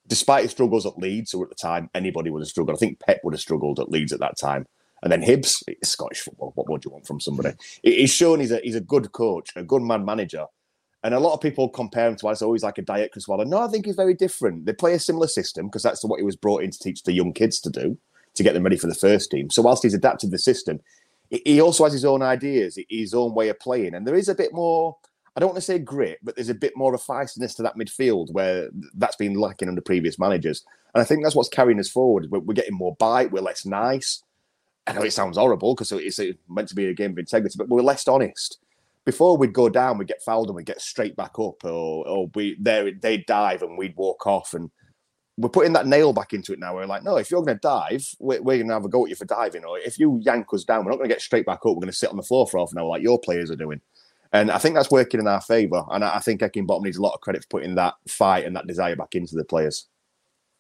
despite 0.06 0.44
his 0.44 0.52
struggles 0.52 0.86
at 0.86 0.98
Leeds, 0.98 1.34
or 1.34 1.44
at 1.44 1.50
the 1.50 1.56
time 1.56 1.90
anybody 1.96 2.30
would 2.30 2.42
have 2.42 2.50
struggled. 2.50 2.78
I 2.78 2.80
think 2.80 3.00
Pep 3.00 3.22
would 3.24 3.34
have 3.34 3.42
struggled 3.42 3.80
at 3.80 3.90
Leeds 3.90 4.14
at 4.14 4.20
that 4.20 4.38
time. 4.38 4.66
And 5.04 5.12
then 5.12 5.22
Hibs, 5.22 5.62
Scottish 5.84 6.22
football. 6.22 6.54
What 6.56 6.70
would 6.70 6.84
you 6.84 6.92
want 6.92 7.06
from 7.06 7.20
somebody? 7.20 7.52
He's 7.84 8.14
shown 8.14 8.40
he's 8.40 8.52
a 8.52 8.60
he's 8.64 8.76
a 8.76 8.82
good 8.82 9.12
coach, 9.12 9.52
a 9.56 9.64
good 9.64 9.82
man 9.82 10.06
manager, 10.06 10.46
and 11.04 11.14
a 11.14 11.20
lot 11.20 11.34
of 11.34 11.42
people 11.42 11.70
compare 11.70 12.08
him 12.08 12.16
to 12.18 12.30
as 12.30 12.42
always 12.42 12.64
like 12.64 12.78
a 12.78 12.82
diet 12.82 13.14
Wilder. 13.28 13.46
No, 13.46 13.60
I 13.60 13.68
think 13.68 13.86
he's 13.86 13.96
very 13.96 14.14
different. 14.14 14.66
They 14.66 14.74
play 14.74 14.94
a 14.94 15.00
similar 15.00 15.28
system 15.28 15.68
because 15.68 15.84
that's 15.84 16.04
what 16.04 16.20
he 16.20 16.26
was 16.26 16.36
brought 16.36 16.64
in 16.64 16.72
to 16.72 16.80
teach 16.80 17.04
the 17.04 17.14
young 17.14 17.34
kids 17.34 17.60
to 17.62 17.70
do 17.70 17.98
to 18.34 18.44
get 18.44 18.54
them 18.54 18.64
ready 18.64 18.78
for 18.78 18.88
the 18.88 18.96
first 18.96 19.32
team. 19.32 19.50
So 19.50 19.62
whilst 19.62 19.84
he's 19.84 19.94
adapted 19.94 20.32
the 20.32 20.40
system, 20.40 20.80
he 21.30 21.62
also 21.62 21.84
has 21.84 21.94
his 21.94 22.06
own 22.06 22.22
ideas, 22.22 22.80
his 22.90 23.14
own 23.14 23.34
way 23.34 23.50
of 23.50 23.60
playing, 23.60 23.94
and 23.94 24.08
there 24.08 24.16
is 24.16 24.30
a 24.30 24.36
bit 24.36 24.54
more. 24.54 24.98
I 25.36 25.40
don't 25.40 25.50
want 25.50 25.58
to 25.58 25.62
say 25.62 25.78
grit, 25.78 26.18
but 26.24 26.36
there's 26.36 26.50
a 26.50 26.56
bit 26.56 26.76
more 26.76 26.96
of 26.96 27.02
feistiness 27.02 27.56
to 27.58 27.64
that 27.64 27.78
midfield 27.78 28.32
where 28.32 28.70
that's 28.96 29.18
been 29.18 29.36
lacking 29.36 29.70
under 29.70 29.82
previous 29.82 30.18
managers. 30.18 30.64
And 30.96 31.02
I 31.02 31.06
think 31.06 31.24
that's 31.24 31.36
what's 31.36 31.48
carrying 31.48 31.80
us 31.80 31.90
forward. 31.90 32.32
We're, 32.32 32.56
getting 32.56 32.74
more 32.74 32.96
bite, 32.96 33.32
we're 33.32 33.42
less 33.42 33.64
nice. 33.64 34.24
I 34.88 34.94
know 34.94 35.04
it 35.04 35.14
sounds 35.14 35.38
horrible 35.38 35.76
because 35.76 35.92
it's 35.92 36.20
meant 36.50 36.70
to 36.70 36.76
be 36.76 36.88
a 36.88 36.94
game 36.94 37.12
of 37.12 37.20
integrity, 37.20 37.54
but 37.56 37.70
we're 37.70 37.84
less 37.84 38.08
honest 38.08 38.58
before 39.08 39.38
we'd 39.38 39.54
go 39.54 39.70
down, 39.70 39.98
we'd 39.98 40.10
get 40.10 40.22
fouled 40.22 40.50
and 40.50 40.56
we'd 40.58 40.66
get 40.66 40.82
straight 40.82 41.16
back 41.16 41.40
up, 41.40 41.64
or, 41.64 42.06
or 42.06 42.30
we 42.36 42.58
they 42.60 42.92
they'd 42.92 43.26
dive 43.26 43.62
and 43.62 43.78
we'd 43.78 43.96
walk 43.96 44.28
off. 44.28 44.54
And 44.54 44.70
we're 45.38 45.48
putting 45.48 45.72
that 45.74 45.88
nail 45.88 46.12
back 46.12 46.34
into 46.34 46.52
it 46.52 46.60
now. 46.60 46.76
We're 46.76 46.86
like, 46.88 47.04
no, 47.04 47.16
if 47.16 47.32
you're 47.32 47.42
going 47.42 47.56
to 47.56 47.62
dive, 47.62 48.06
we're, 48.20 48.42
we're 48.42 48.58
going 48.58 48.68
to 48.68 48.74
have 48.74 48.84
a 48.84 48.90
go 48.90 49.06
at 49.06 49.10
you 49.10 49.16
for 49.16 49.24
diving. 49.24 49.64
Or 49.64 49.80
if 49.80 49.98
you 49.98 50.20
yank 50.26 50.48
us 50.54 50.66
down, 50.66 50.84
we're 50.84 50.92
not 50.92 50.98
going 50.98 51.08
to 51.08 51.16
get 51.16 51.22
straight 51.22 51.46
back 51.46 51.60
up. 51.60 51.68
We're 51.68 51.76
going 51.76 51.88
to 51.88 51.94
sit 51.94 52.10
on 52.10 52.18
the 52.18 52.22
floor 52.22 52.48
for 52.48 52.60
half 52.60 52.74
an 52.74 52.80
hour 52.80 52.88
like 52.90 53.02
your 53.02 53.18
players 53.18 53.50
are 53.50 53.56
doing. 53.56 53.80
And 54.34 54.52
I 54.52 54.58
think 54.58 54.76
that's 54.76 54.92
working 54.92 55.22
in 55.22 55.28
our 55.28 55.40
favour. 55.40 55.86
And 55.90 56.04
I 56.04 56.20
think 56.20 56.42
Heckingbottom 56.42 56.84
needs 56.84 56.98
a 56.98 57.02
lot 57.02 57.14
of 57.14 57.22
credit 57.22 57.44
for 57.44 57.60
putting 57.60 57.76
that 57.76 57.94
fight 58.10 58.44
and 58.44 58.58
that 58.58 58.68
desire 58.68 58.98
back 58.98 59.16
into 59.16 59.38
the 59.38 59.46
players. 59.46 59.88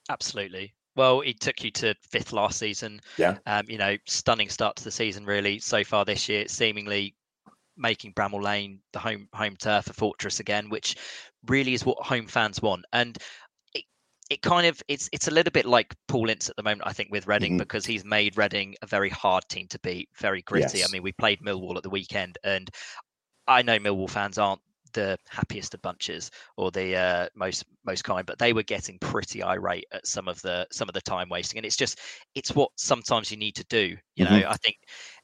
Absolutely. 0.10 0.74
Well, 0.96 1.20
he 1.20 1.34
took 1.34 1.66
you 1.66 1.72
to 1.72 1.96
fifth 2.02 2.32
last 2.32 2.60
season. 2.60 3.02
Yeah. 3.18 3.40
Um, 3.46 3.66
you 3.68 3.78
know, 3.78 3.98
stunning 4.06 4.48
start 4.48 4.78
to 4.78 4.86
the 4.86 4.92
season, 4.92 5.26
really. 5.26 5.60
So 5.60 5.84
far 5.84 6.06
this 6.06 6.30
year, 6.30 6.48
seemingly 6.48 7.14
making 7.78 8.14
Bramall 8.14 8.42
Lane 8.42 8.80
the 8.94 9.00
home 9.00 9.28
home 9.34 9.56
turf 9.56 9.86
for 9.86 9.94
Fortress 9.94 10.40
again, 10.40 10.70
which 10.70 10.96
really 11.48 11.74
is 11.74 11.86
what 11.86 11.98
home 12.00 12.28
fans 12.28 12.62
want. 12.62 12.86
And 12.94 13.18
it, 13.74 13.86
it 14.30 14.42
kind 14.42 14.68
of 14.68 14.82
it's 14.88 15.10
it's 15.12 15.28
a 15.28 15.32
little 15.32 15.52
bit 15.52 15.66
like 15.66 15.96
Paul 16.08 16.30
Ince 16.30 16.50
at 16.50 16.56
the 16.56 16.64
moment, 16.64 16.84
I 16.86 16.94
think, 16.94 17.12
with 17.12 17.28
Reading 17.28 17.54
mm-hmm. 17.54 17.60
because 17.60 17.86
he's 17.86 18.06
made 18.06 18.38
Reading 18.38 18.76
a 18.82 18.88
very 18.88 19.10
hard 19.10 19.44
team 19.50 19.68
to 19.70 19.80
beat, 19.80 20.10
very 20.20 20.42
gritty. 20.42 20.80
Yes. 20.80 20.90
I 20.90 20.92
mean, 20.92 21.04
we 21.04 21.12
played 21.14 21.42
Millwall 21.42 21.78
at 21.78 21.84
the 21.84 21.90
weekend, 21.90 22.38
and 22.44 22.70
I 23.48 23.62
know 23.62 23.80
Millwall 23.80 24.10
fans 24.10 24.38
aren't 24.38 24.62
the 24.94 25.18
happiest 25.30 25.74
of 25.74 25.82
bunches 25.82 26.32
or 26.58 26.72
the 26.72 26.96
uh, 26.96 27.28
most 27.36 27.66
most 27.86 28.04
kind, 28.04 28.26
but 28.26 28.40
they 28.40 28.54
were 28.54 28.64
getting 28.64 28.98
pretty 29.00 29.44
irate 29.44 29.86
at 29.92 30.08
some 30.08 30.28
of 30.28 30.42
the 30.42 30.66
some 30.72 30.90
of 30.90 30.94
the 30.94 31.02
time 31.02 31.30
wasting, 31.30 31.58
and 31.58 31.66
it's 31.66 31.78
just 31.78 32.00
it's 32.36 32.56
what 32.56 32.72
sometimes 32.78 33.32
you 33.32 33.38
need 33.38 33.56
to 33.56 33.66
do. 33.66 33.96
You 34.16 34.26
mm-hmm. 34.26 34.40
know, 34.40 34.50
I 34.50 34.56
think 34.58 34.78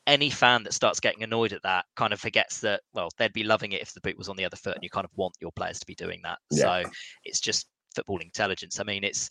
any 0.07 0.29
fan 0.29 0.63
that 0.63 0.73
starts 0.73 0.99
getting 0.99 1.23
annoyed 1.23 1.53
at 1.53 1.63
that 1.63 1.85
kind 1.95 2.11
of 2.11 2.19
forgets 2.19 2.59
that 2.59 2.81
well 2.93 3.09
they'd 3.17 3.33
be 3.33 3.43
loving 3.43 3.71
it 3.71 3.81
if 3.81 3.93
the 3.93 4.01
boot 4.01 4.17
was 4.17 4.29
on 4.29 4.35
the 4.35 4.45
other 4.45 4.57
foot 4.57 4.75
and 4.75 4.83
you 4.83 4.89
kind 4.89 5.05
of 5.05 5.11
want 5.15 5.33
your 5.39 5.51
players 5.53 5.79
to 5.79 5.85
be 5.85 5.95
doing 5.95 6.19
that 6.23 6.37
yeah. 6.51 6.83
so 6.83 6.89
it's 7.23 7.39
just 7.39 7.67
football 7.95 8.19
intelligence 8.19 8.79
i 8.79 8.83
mean 8.83 9.03
it's 9.03 9.29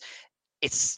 it's 0.61 0.97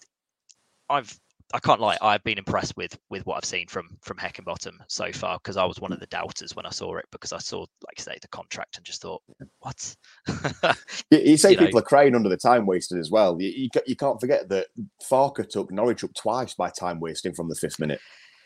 i've 0.89 1.17
I 1.53 1.59
can't 1.59 1.79
lie. 1.79 1.97
I've 2.01 2.23
been 2.23 2.39
impressed 2.39 2.75
with 2.75 2.97
with 3.09 3.25
what 3.25 3.37
I've 3.37 3.45
seen 3.45 3.67
from 3.67 3.97
from 4.01 4.17
Heckingbottom 4.17 4.73
so 4.87 5.11
far 5.11 5.37
because 5.37 5.57
I 5.57 5.65
was 5.65 5.79
one 5.79 5.93
of 5.93 5.99
the 5.99 6.07
doubters 6.07 6.55
when 6.55 6.65
I 6.65 6.71
saw 6.71 6.97
it 6.97 7.05
because 7.11 7.31
I 7.31 7.37
saw, 7.37 7.59
like 7.59 7.99
I 7.99 8.01
say, 8.01 8.17
the 8.21 8.27
contract 8.29 8.77
and 8.77 8.85
just 8.85 9.01
thought, 9.01 9.21
what? 9.59 9.95
you, 11.11 11.19
you, 11.19 11.37
say 11.37 11.51
you 11.51 11.57
people 11.57 11.73
know. 11.73 11.79
are 11.79 11.83
crying 11.83 12.15
under 12.15 12.29
the 12.29 12.37
time 12.37 12.65
wasted 12.65 12.97
as 12.97 13.11
well. 13.11 13.39
You, 13.39 13.49
you, 13.49 13.69
you 13.85 13.95
can't 13.95 14.19
forget 14.19 14.49
that 14.49 14.67
Farke 15.09 15.47
took 15.47 15.71
Norwich 15.71 16.03
up 16.03 16.13
twice 16.15 16.55
by 16.55 16.71
time 16.71 16.99
wasting 16.99 17.33
from 17.33 17.47
the 17.47 17.55
fifth 17.55 17.79
minute. 17.79 17.99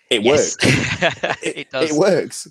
It 0.09 0.23
yes. 0.23 0.57
works. 0.61 1.37
it, 1.43 1.69
does. 1.69 1.91
It 1.91 1.95
works. 1.95 2.47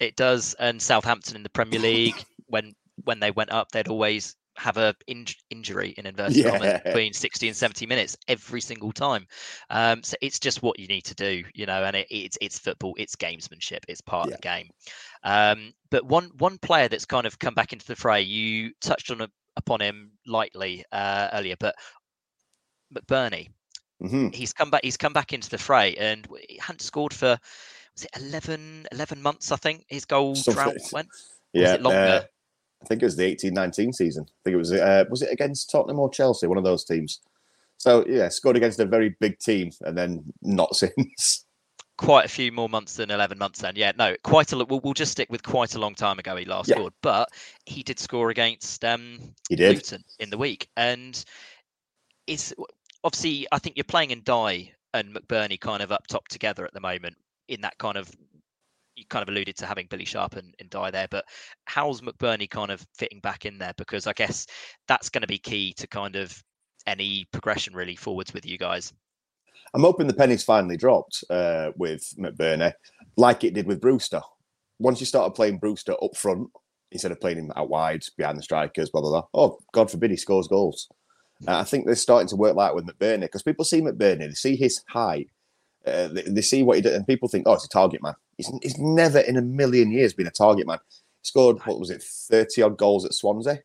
It 0.00 0.16
does. 0.16 0.54
And 0.58 0.80
Southampton 0.80 1.36
in 1.36 1.42
the 1.42 1.50
Premier 1.50 1.80
League, 1.80 2.24
when 2.46 2.74
when 3.04 3.20
they 3.20 3.30
went 3.30 3.50
up, 3.50 3.70
they'd 3.72 3.88
always 3.88 4.36
have 4.56 4.76
a 4.76 4.94
in- 5.06 5.24
injury 5.48 5.94
in 5.96 6.06
inverted 6.06 6.36
yeah. 6.36 6.50
commas 6.50 6.80
between 6.84 7.12
60 7.14 7.48
and 7.48 7.56
70 7.56 7.86
minutes 7.86 8.16
every 8.28 8.60
single 8.60 8.92
time. 8.92 9.26
Um, 9.70 10.02
so 10.02 10.16
it's 10.20 10.38
just 10.38 10.62
what 10.62 10.78
you 10.78 10.86
need 10.86 11.02
to 11.02 11.14
do, 11.14 11.42
you 11.54 11.64
know, 11.64 11.84
and 11.84 11.96
it, 11.96 12.06
it's 12.10 12.36
it's 12.40 12.58
football, 12.58 12.94
it's 12.98 13.16
gamesmanship, 13.16 13.80
it's 13.88 14.02
part 14.02 14.28
yeah. 14.28 14.34
of 14.34 14.40
the 14.40 14.42
game. 14.42 14.68
Um, 15.24 15.72
but 15.90 16.04
one 16.04 16.30
one 16.38 16.58
player 16.58 16.88
that's 16.88 17.06
kind 17.06 17.26
of 17.26 17.38
come 17.38 17.54
back 17.54 17.72
into 17.72 17.86
the 17.86 17.96
fray, 17.96 18.22
you 18.22 18.72
touched 18.80 19.10
on 19.10 19.22
a, 19.22 19.28
upon 19.56 19.80
him 19.80 20.12
lightly 20.26 20.84
uh, 20.92 21.28
earlier, 21.32 21.56
but 21.58 21.74
McBurnie. 22.94 23.48
Mm-hmm. 24.02 24.28
He's 24.30 24.52
come 24.52 24.70
back. 24.70 24.80
He's 24.82 24.96
come 24.96 25.12
back 25.12 25.32
into 25.32 25.50
the 25.50 25.58
fray, 25.58 25.94
and 25.94 26.26
he 26.48 26.58
hadn't 26.58 26.80
scored 26.80 27.12
for 27.12 27.38
was 27.94 28.04
it 28.04 28.10
11, 28.16 28.86
11 28.92 29.22
months? 29.22 29.52
I 29.52 29.56
think 29.56 29.84
his 29.88 30.04
goal 30.04 30.34
drought 30.34 30.76
went. 30.92 31.08
Yeah, 31.52 31.74
uh, 31.74 32.22
I 32.82 32.86
think 32.86 33.02
it 33.02 33.06
was 33.06 33.16
the 33.16 33.24
eighteen 33.24 33.54
nineteen 33.54 33.92
season. 33.92 34.24
I 34.28 34.40
think 34.44 34.54
it 34.54 34.58
was. 34.58 34.72
Uh, 34.72 35.04
was 35.10 35.22
it 35.22 35.32
against 35.32 35.70
Tottenham 35.70 35.98
or 35.98 36.08
Chelsea? 36.08 36.46
One 36.46 36.58
of 36.58 36.64
those 36.64 36.84
teams. 36.84 37.20
So 37.76 38.04
yeah, 38.06 38.28
scored 38.28 38.56
against 38.56 38.78
a 38.78 38.84
very 38.84 39.16
big 39.20 39.38
team, 39.38 39.72
and 39.82 39.98
then 39.98 40.32
not 40.42 40.76
since. 40.76 41.44
Quite 41.98 42.24
a 42.24 42.28
few 42.28 42.52
more 42.52 42.68
months 42.68 42.94
than 42.94 43.10
eleven 43.10 43.36
months. 43.36 43.60
Then, 43.60 43.74
yeah, 43.74 43.92
no, 43.98 44.14
quite 44.22 44.52
a. 44.52 44.56
We'll, 44.64 44.80
we'll 44.80 44.94
just 44.94 45.12
stick 45.12 45.28
with 45.30 45.42
quite 45.42 45.74
a 45.74 45.80
long 45.80 45.94
time 45.94 46.18
ago. 46.18 46.36
He 46.36 46.44
last 46.44 46.68
yeah. 46.68 46.76
scored, 46.76 46.94
but 47.02 47.28
he 47.66 47.82
did 47.82 47.98
score 47.98 48.30
against 48.30 48.84
um, 48.84 49.18
he 49.48 49.56
did. 49.56 49.74
Luton 49.74 50.04
in 50.20 50.30
the 50.30 50.38
week, 50.38 50.68
and 50.76 51.22
is 52.26 52.54
obviously, 53.04 53.46
I 53.52 53.58
think 53.58 53.76
you're 53.76 53.84
playing 53.84 54.10
Ndiaye 54.10 54.70
and 54.94 55.14
McBurnie 55.14 55.60
kind 55.60 55.82
of 55.82 55.92
up 55.92 56.06
top 56.06 56.28
together 56.28 56.64
at 56.64 56.74
the 56.74 56.80
moment 56.80 57.16
in 57.48 57.60
that 57.62 57.78
kind 57.78 57.96
of 57.96 58.10
you 58.96 59.04
kind 59.08 59.22
of 59.22 59.28
alluded 59.28 59.56
to 59.56 59.66
having 59.66 59.86
Billy 59.88 60.04
Sharp 60.04 60.36
and, 60.36 60.54
and 60.60 60.68
Die 60.68 60.90
there, 60.90 61.08
but 61.10 61.24
how's 61.64 62.02
McBurnie 62.02 62.50
kind 62.50 62.70
of 62.70 62.86
fitting 62.96 63.20
back 63.20 63.46
in 63.46 63.58
there? 63.58 63.72
Because 63.76 64.06
I 64.06 64.12
guess 64.12 64.46
that's 64.88 65.08
going 65.08 65.22
to 65.22 65.28
be 65.28 65.38
key 65.38 65.72
to 65.74 65.86
kind 65.86 66.16
of 66.16 66.42
any 66.86 67.26
progression 67.32 67.74
really 67.74 67.96
forwards 67.96 68.34
with 68.34 68.46
you 68.46 68.58
guys. 68.58 68.92
I'm 69.72 69.82
hoping 69.82 70.06
the 70.06 70.14
penny's 70.14 70.42
finally 70.42 70.76
dropped 70.76 71.24
uh, 71.30 71.70
with 71.76 72.02
McBurnie, 72.18 72.72
like 73.16 73.44
it 73.44 73.54
did 73.54 73.66
with 73.66 73.80
Brewster. 73.80 74.20
Once 74.78 75.00
you 75.00 75.06
started 75.06 75.34
playing 75.34 75.58
Brewster 75.58 75.94
up 76.02 76.16
front 76.16 76.48
instead 76.92 77.12
of 77.12 77.20
playing 77.20 77.38
him 77.38 77.52
out 77.56 77.68
wide 77.68 78.02
behind 78.16 78.36
the 78.36 78.42
strikers, 78.42 78.90
blah 78.90 79.00
blah 79.00 79.10
blah. 79.10 79.26
Oh, 79.34 79.58
God 79.72 79.90
forbid 79.90 80.10
he 80.10 80.16
scores 80.16 80.48
goals. 80.48 80.88
Uh, 81.46 81.58
I 81.58 81.64
think 81.64 81.86
they're 81.86 81.94
starting 81.94 82.28
to 82.28 82.36
work 82.36 82.54
like 82.54 82.74
with 82.74 82.86
McBurnie 82.86 83.22
because 83.22 83.42
people 83.42 83.64
see 83.64 83.80
McBurnie, 83.80 84.28
they 84.28 84.32
see 84.32 84.56
his 84.56 84.82
height, 84.88 85.30
uh, 85.86 86.08
they, 86.08 86.22
they, 86.22 86.42
see 86.42 86.62
what 86.62 86.76
he 86.76 86.82
did, 86.82 86.94
and 86.94 87.06
people 87.06 87.28
think, 87.28 87.44
oh, 87.46 87.54
it's 87.54 87.64
a 87.64 87.68
target 87.68 88.02
man. 88.02 88.14
He's, 88.36 88.50
he's 88.62 88.78
never 88.78 89.20
in 89.20 89.36
a 89.36 89.42
million 89.42 89.90
years 89.90 90.12
been 90.12 90.26
a 90.26 90.30
target 90.30 90.66
man. 90.66 90.78
He 90.88 91.26
scored 91.26 91.58
what 91.64 91.80
was 91.80 91.90
it, 91.90 92.02
thirty 92.02 92.62
odd 92.62 92.76
goals 92.76 93.04
at 93.04 93.14
Swansea. 93.14 93.60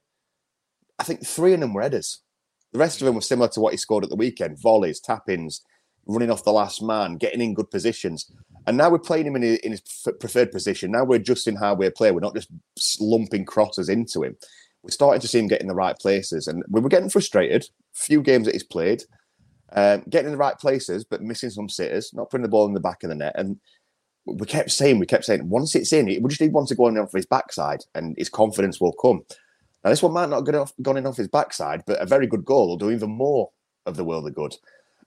I 0.97 1.03
think 1.03 1.25
three 1.25 1.53
of 1.53 1.59
them 1.59 1.73
were 1.73 1.81
headers. 1.81 2.21
The 2.71 2.79
rest 2.79 3.01
of 3.01 3.05
them 3.05 3.15
were 3.15 3.21
similar 3.21 3.49
to 3.49 3.59
what 3.59 3.73
he 3.73 3.77
scored 3.77 4.05
at 4.05 4.09
the 4.09 4.15
weekend: 4.15 4.59
volleys, 4.59 5.01
tap-ins, 5.01 5.61
running 6.05 6.31
off 6.31 6.43
the 6.43 6.53
last 6.53 6.81
man, 6.81 7.17
getting 7.17 7.41
in 7.41 7.53
good 7.53 7.69
positions. 7.69 8.31
And 8.67 8.77
now 8.77 8.89
we're 8.89 8.99
playing 8.99 9.27
him 9.27 9.35
in 9.35 9.41
his, 9.43 9.57
in 9.59 9.71
his 9.71 9.81
preferred 10.19 10.51
position. 10.51 10.91
Now 10.91 11.03
we're 11.03 11.17
adjusting 11.17 11.55
how 11.55 11.75
we 11.75 11.89
play. 11.89 12.11
We're 12.11 12.21
not 12.21 12.35
just 12.35 12.49
lumping 12.99 13.45
crosses 13.45 13.89
into 13.89 14.23
him. 14.23 14.37
We're 14.85 14.91
starting 14.91 15.21
to 15.21 15.27
see 15.27 15.39
him 15.39 15.47
get 15.47 15.61
in 15.61 15.67
the 15.67 15.73
right 15.73 15.97
places. 15.97 16.47
And 16.47 16.63
we 16.69 16.79
were 16.79 16.89
getting 16.89 17.09
frustrated. 17.09 17.65
Few 17.93 18.21
games 18.21 18.45
that 18.45 18.53
he's 18.53 18.63
played, 18.63 19.01
um, 19.73 20.03
getting 20.11 20.27
in 20.27 20.31
the 20.31 20.37
right 20.37 20.57
places, 20.59 21.03
but 21.03 21.23
missing 21.23 21.49
some 21.49 21.67
sitters, 21.67 22.11
not 22.13 22.29
putting 22.29 22.43
the 22.43 22.49
ball 22.49 22.67
in 22.67 22.73
the 22.73 22.79
back 22.79 23.01
of 23.01 23.09
the 23.09 23.15
net. 23.15 23.33
And 23.35 23.59
we 24.27 24.45
kept 24.45 24.69
saying, 24.69 24.99
we 24.99 25.07
kept 25.07 25.25
saying, 25.25 25.49
once 25.49 25.73
it's 25.73 25.91
in, 25.91 26.05
we 26.05 26.29
just 26.29 26.39
need 26.39 26.53
one 26.53 26.67
to 26.67 26.75
go 26.75 26.85
on 26.85 26.99
off 26.99 27.13
his 27.13 27.25
backside 27.25 27.79
and 27.95 28.15
his 28.15 28.29
confidence 28.29 28.79
will 28.79 28.93
come. 28.93 29.23
Now, 29.83 29.89
this 29.89 30.03
one 30.03 30.13
might 30.13 30.29
not 30.29 30.47
have 30.47 30.73
gone 30.83 30.97
in 30.97 31.07
off 31.07 31.17
his 31.17 31.29
backside, 31.29 31.81
but 31.87 31.99
a 31.99 32.05
very 32.05 32.27
good 32.27 32.45
goal 32.45 32.67
will 32.67 32.77
do 32.77 32.91
even 32.91 33.09
more 33.09 33.49
of 33.87 33.95
the 33.95 34.03
world 34.03 34.27
of 34.27 34.35
good. 34.35 34.55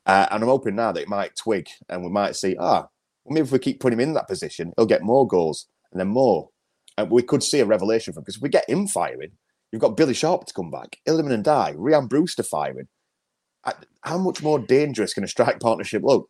Uh, 0.06 0.26
and 0.32 0.42
I'm 0.42 0.48
hoping 0.48 0.74
now 0.74 0.90
that 0.90 1.02
it 1.02 1.08
might 1.08 1.36
twig 1.36 1.68
and 1.88 2.02
we 2.02 2.10
might 2.10 2.34
see, 2.34 2.56
ah, 2.58 2.88
well, 3.24 3.34
maybe 3.34 3.44
if 3.44 3.52
we 3.52 3.60
keep 3.60 3.78
putting 3.78 4.00
him 4.00 4.08
in 4.08 4.14
that 4.14 4.26
position, 4.26 4.72
he'll 4.76 4.86
get 4.86 5.02
more 5.02 5.26
goals 5.26 5.68
and 5.92 6.00
then 6.00 6.08
more. 6.08 6.48
And 6.96 7.10
we 7.10 7.22
could 7.22 7.44
see 7.44 7.60
a 7.60 7.64
revelation 7.64 8.12
from 8.12 8.22
because 8.24 8.36
if 8.36 8.42
we 8.42 8.48
get 8.48 8.68
him 8.68 8.88
firing, 8.88 9.30
you've 9.72 9.82
got 9.82 9.96
Billy 9.96 10.14
Sharp 10.14 10.46
to 10.46 10.54
come 10.54 10.70
back, 10.70 10.98
Iliman 11.06 11.42
Ndiaye, 11.42 11.76
Rhian 11.76 12.08
Brewster 12.08 12.42
firing. 12.42 12.88
How 14.02 14.18
much 14.18 14.42
more 14.42 14.58
dangerous 14.58 15.12
can 15.12 15.24
a 15.24 15.28
strike 15.28 15.60
partnership 15.60 16.02
look? 16.02 16.28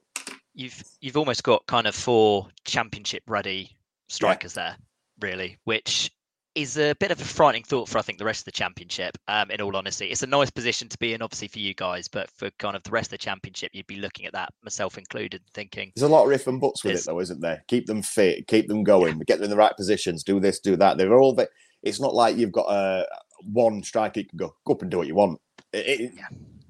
You've 0.55 0.83
you've 1.01 1.17
almost 1.17 1.45
got 1.45 1.67
kind 1.67 1.87
of 1.87 1.95
four 1.95 2.49
championship 2.65 3.23
ready 3.29 3.77
strikers 4.09 4.57
yeah. 4.57 4.63
there, 4.63 4.77
really, 5.21 5.59
which 5.65 6.11
is 6.55 6.77
a 6.77 6.95
bit 6.99 7.13
of 7.13 7.21
a 7.21 7.25
frightening 7.25 7.63
thought 7.63 7.89
for 7.89 7.99
I 7.99 8.03
think 8.03 8.19
the 8.19 8.25
rest 8.25 8.41
of 8.41 8.45
the 8.47 8.53
championship. 8.53 9.17
Um, 9.29 9.53
in 9.53 9.61
all 9.61 9.77
honesty, 9.77 10.07
it's 10.07 10.25
a 10.25 10.27
nice 10.27 10.51
position 10.51 10.89
to 10.89 10.99
be 10.99 11.15
in, 11.15 11.23
obviously 11.23 11.47
for 11.47 11.61
you 11.61 11.75
guys, 11.75 12.09
but 12.09 12.29
for 12.31 12.51
kind 12.59 12.75
of 12.75 12.83
the 12.83 12.91
rest 12.91 13.09
of 13.09 13.11
the 13.13 13.19
championship, 13.19 13.71
you'd 13.73 13.87
be 13.87 13.99
looking 13.99 14.27
at 14.27 14.33
that, 14.33 14.53
myself 14.65 14.99
included, 14.99 15.43
thinking 15.55 15.93
there's 15.95 16.11
a 16.11 16.13
lot 16.13 16.27
of 16.27 16.33
if 16.33 16.49
and 16.49 16.61
buts 16.61 16.83
with 16.83 16.97
it, 16.97 17.05
though, 17.07 17.21
isn't 17.21 17.41
there? 17.41 17.63
Keep 17.69 17.87
them 17.87 18.03
fit, 18.03 18.49
keep 18.49 18.67
them 18.67 18.83
going, 18.83 19.19
yeah. 19.19 19.25
get 19.29 19.37
them 19.37 19.45
in 19.45 19.51
the 19.51 19.57
right 19.57 19.77
positions, 19.77 20.25
do 20.25 20.41
this, 20.41 20.59
do 20.59 20.75
that. 20.75 20.99
They're 20.99 21.15
all. 21.15 21.35
The, 21.35 21.49
it's 21.85 22.01
not 22.01 22.15
like 22.15 22.37
you've 22.37 22.51
got 22.51 22.67
a 22.69 23.07
one 23.43 23.83
striker 23.83 24.23
can 24.23 24.37
go, 24.37 24.55
go 24.65 24.75
up 24.75 24.83
and 24.83 24.91
do 24.91 24.99
what 24.99 25.07
you 25.07 25.15
want. 25.15 25.41
It, 25.73 26.13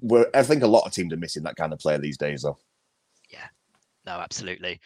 it, 0.01 0.29
I 0.33 0.43
think 0.43 0.63
a 0.63 0.67
lot 0.67 0.85
of 0.85 0.93
teams 0.93 1.13
are 1.13 1.17
missing 1.17 1.43
that 1.43 1.55
kind 1.55 1.73
of 1.73 1.79
player 1.79 1.97
these 1.97 2.17
days, 2.17 2.43
though. 2.43 2.57
Yeah, 3.29 3.47
no, 4.05 4.13
absolutely. 4.13 4.79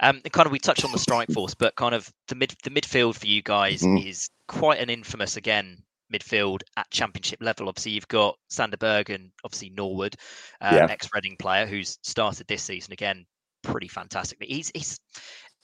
Um, 0.00 0.20
kind 0.32 0.46
of 0.46 0.52
we 0.52 0.58
touched 0.58 0.84
on 0.84 0.92
the 0.92 0.98
strike 0.98 1.30
force, 1.30 1.54
but 1.54 1.76
kind 1.76 1.94
of 1.94 2.12
the 2.28 2.34
mid 2.34 2.54
the 2.64 2.70
midfield 2.70 3.18
for 3.18 3.26
you 3.26 3.42
guys 3.42 3.82
mm. 3.82 4.04
is 4.04 4.28
quite 4.48 4.80
an 4.80 4.90
infamous 4.90 5.36
again 5.36 5.78
midfield 6.12 6.60
at 6.76 6.90
championship 6.90 7.40
level. 7.40 7.68
Obviously, 7.68 7.92
you've 7.92 8.08
got 8.08 8.36
Sander 8.50 8.76
Berge 8.76 9.10
and 9.10 9.30
obviously 9.44 9.70
Norwood, 9.70 10.16
um, 10.60 10.74
yeah. 10.74 10.86
ex 10.90 11.08
Reading 11.14 11.36
player 11.38 11.66
who's 11.66 11.98
started 12.02 12.46
this 12.48 12.62
season 12.62 12.92
again 12.92 13.24
pretty 13.62 13.88
fantastically. 13.88 14.46
He's 14.48 14.70
he's 14.74 14.98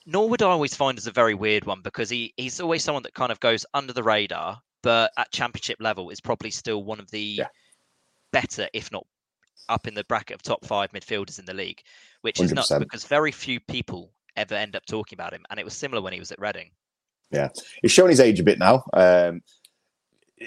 Norwood 0.05 0.41
I 0.41 0.47
always 0.47 0.75
find 0.75 0.97
is 0.97 1.07
a 1.07 1.11
very 1.11 1.35
weird 1.35 1.65
one 1.65 1.81
because 1.81 2.09
he 2.09 2.33
he's 2.37 2.59
always 2.59 2.83
someone 2.83 3.03
that 3.03 3.13
kind 3.13 3.31
of 3.31 3.39
goes 3.39 3.65
under 3.73 3.93
the 3.93 4.03
radar, 4.03 4.59
but 4.81 5.11
at 5.17 5.31
championship 5.31 5.77
level 5.79 6.09
is 6.09 6.21
probably 6.21 6.51
still 6.51 6.83
one 6.83 6.99
of 6.99 7.09
the 7.11 7.37
yeah. 7.39 7.47
better, 8.31 8.67
if 8.73 8.91
not 8.91 9.05
up 9.67 9.87
in 9.87 9.93
the 9.93 10.03
bracket 10.05 10.35
of 10.35 10.41
top 10.41 10.65
five 10.65 10.91
midfielders 10.91 11.39
in 11.39 11.45
the 11.45 11.53
league, 11.53 11.81
which 12.21 12.39
is 12.39 12.51
100%. 12.51 12.55
nuts 12.55 12.71
because 12.79 13.05
very 13.05 13.31
few 13.31 13.59
people 13.59 14.11
ever 14.35 14.55
end 14.55 14.75
up 14.75 14.85
talking 14.85 15.15
about 15.15 15.33
him. 15.33 15.45
And 15.49 15.59
it 15.59 15.63
was 15.63 15.73
similar 15.73 16.01
when 16.01 16.13
he 16.13 16.19
was 16.19 16.31
at 16.31 16.39
Reading. 16.39 16.71
Yeah, 17.31 17.49
he's 17.81 17.91
shown 17.91 18.09
his 18.09 18.19
age 18.19 18.39
a 18.39 18.43
bit 18.43 18.57
now. 18.57 18.83
Um, 18.93 19.41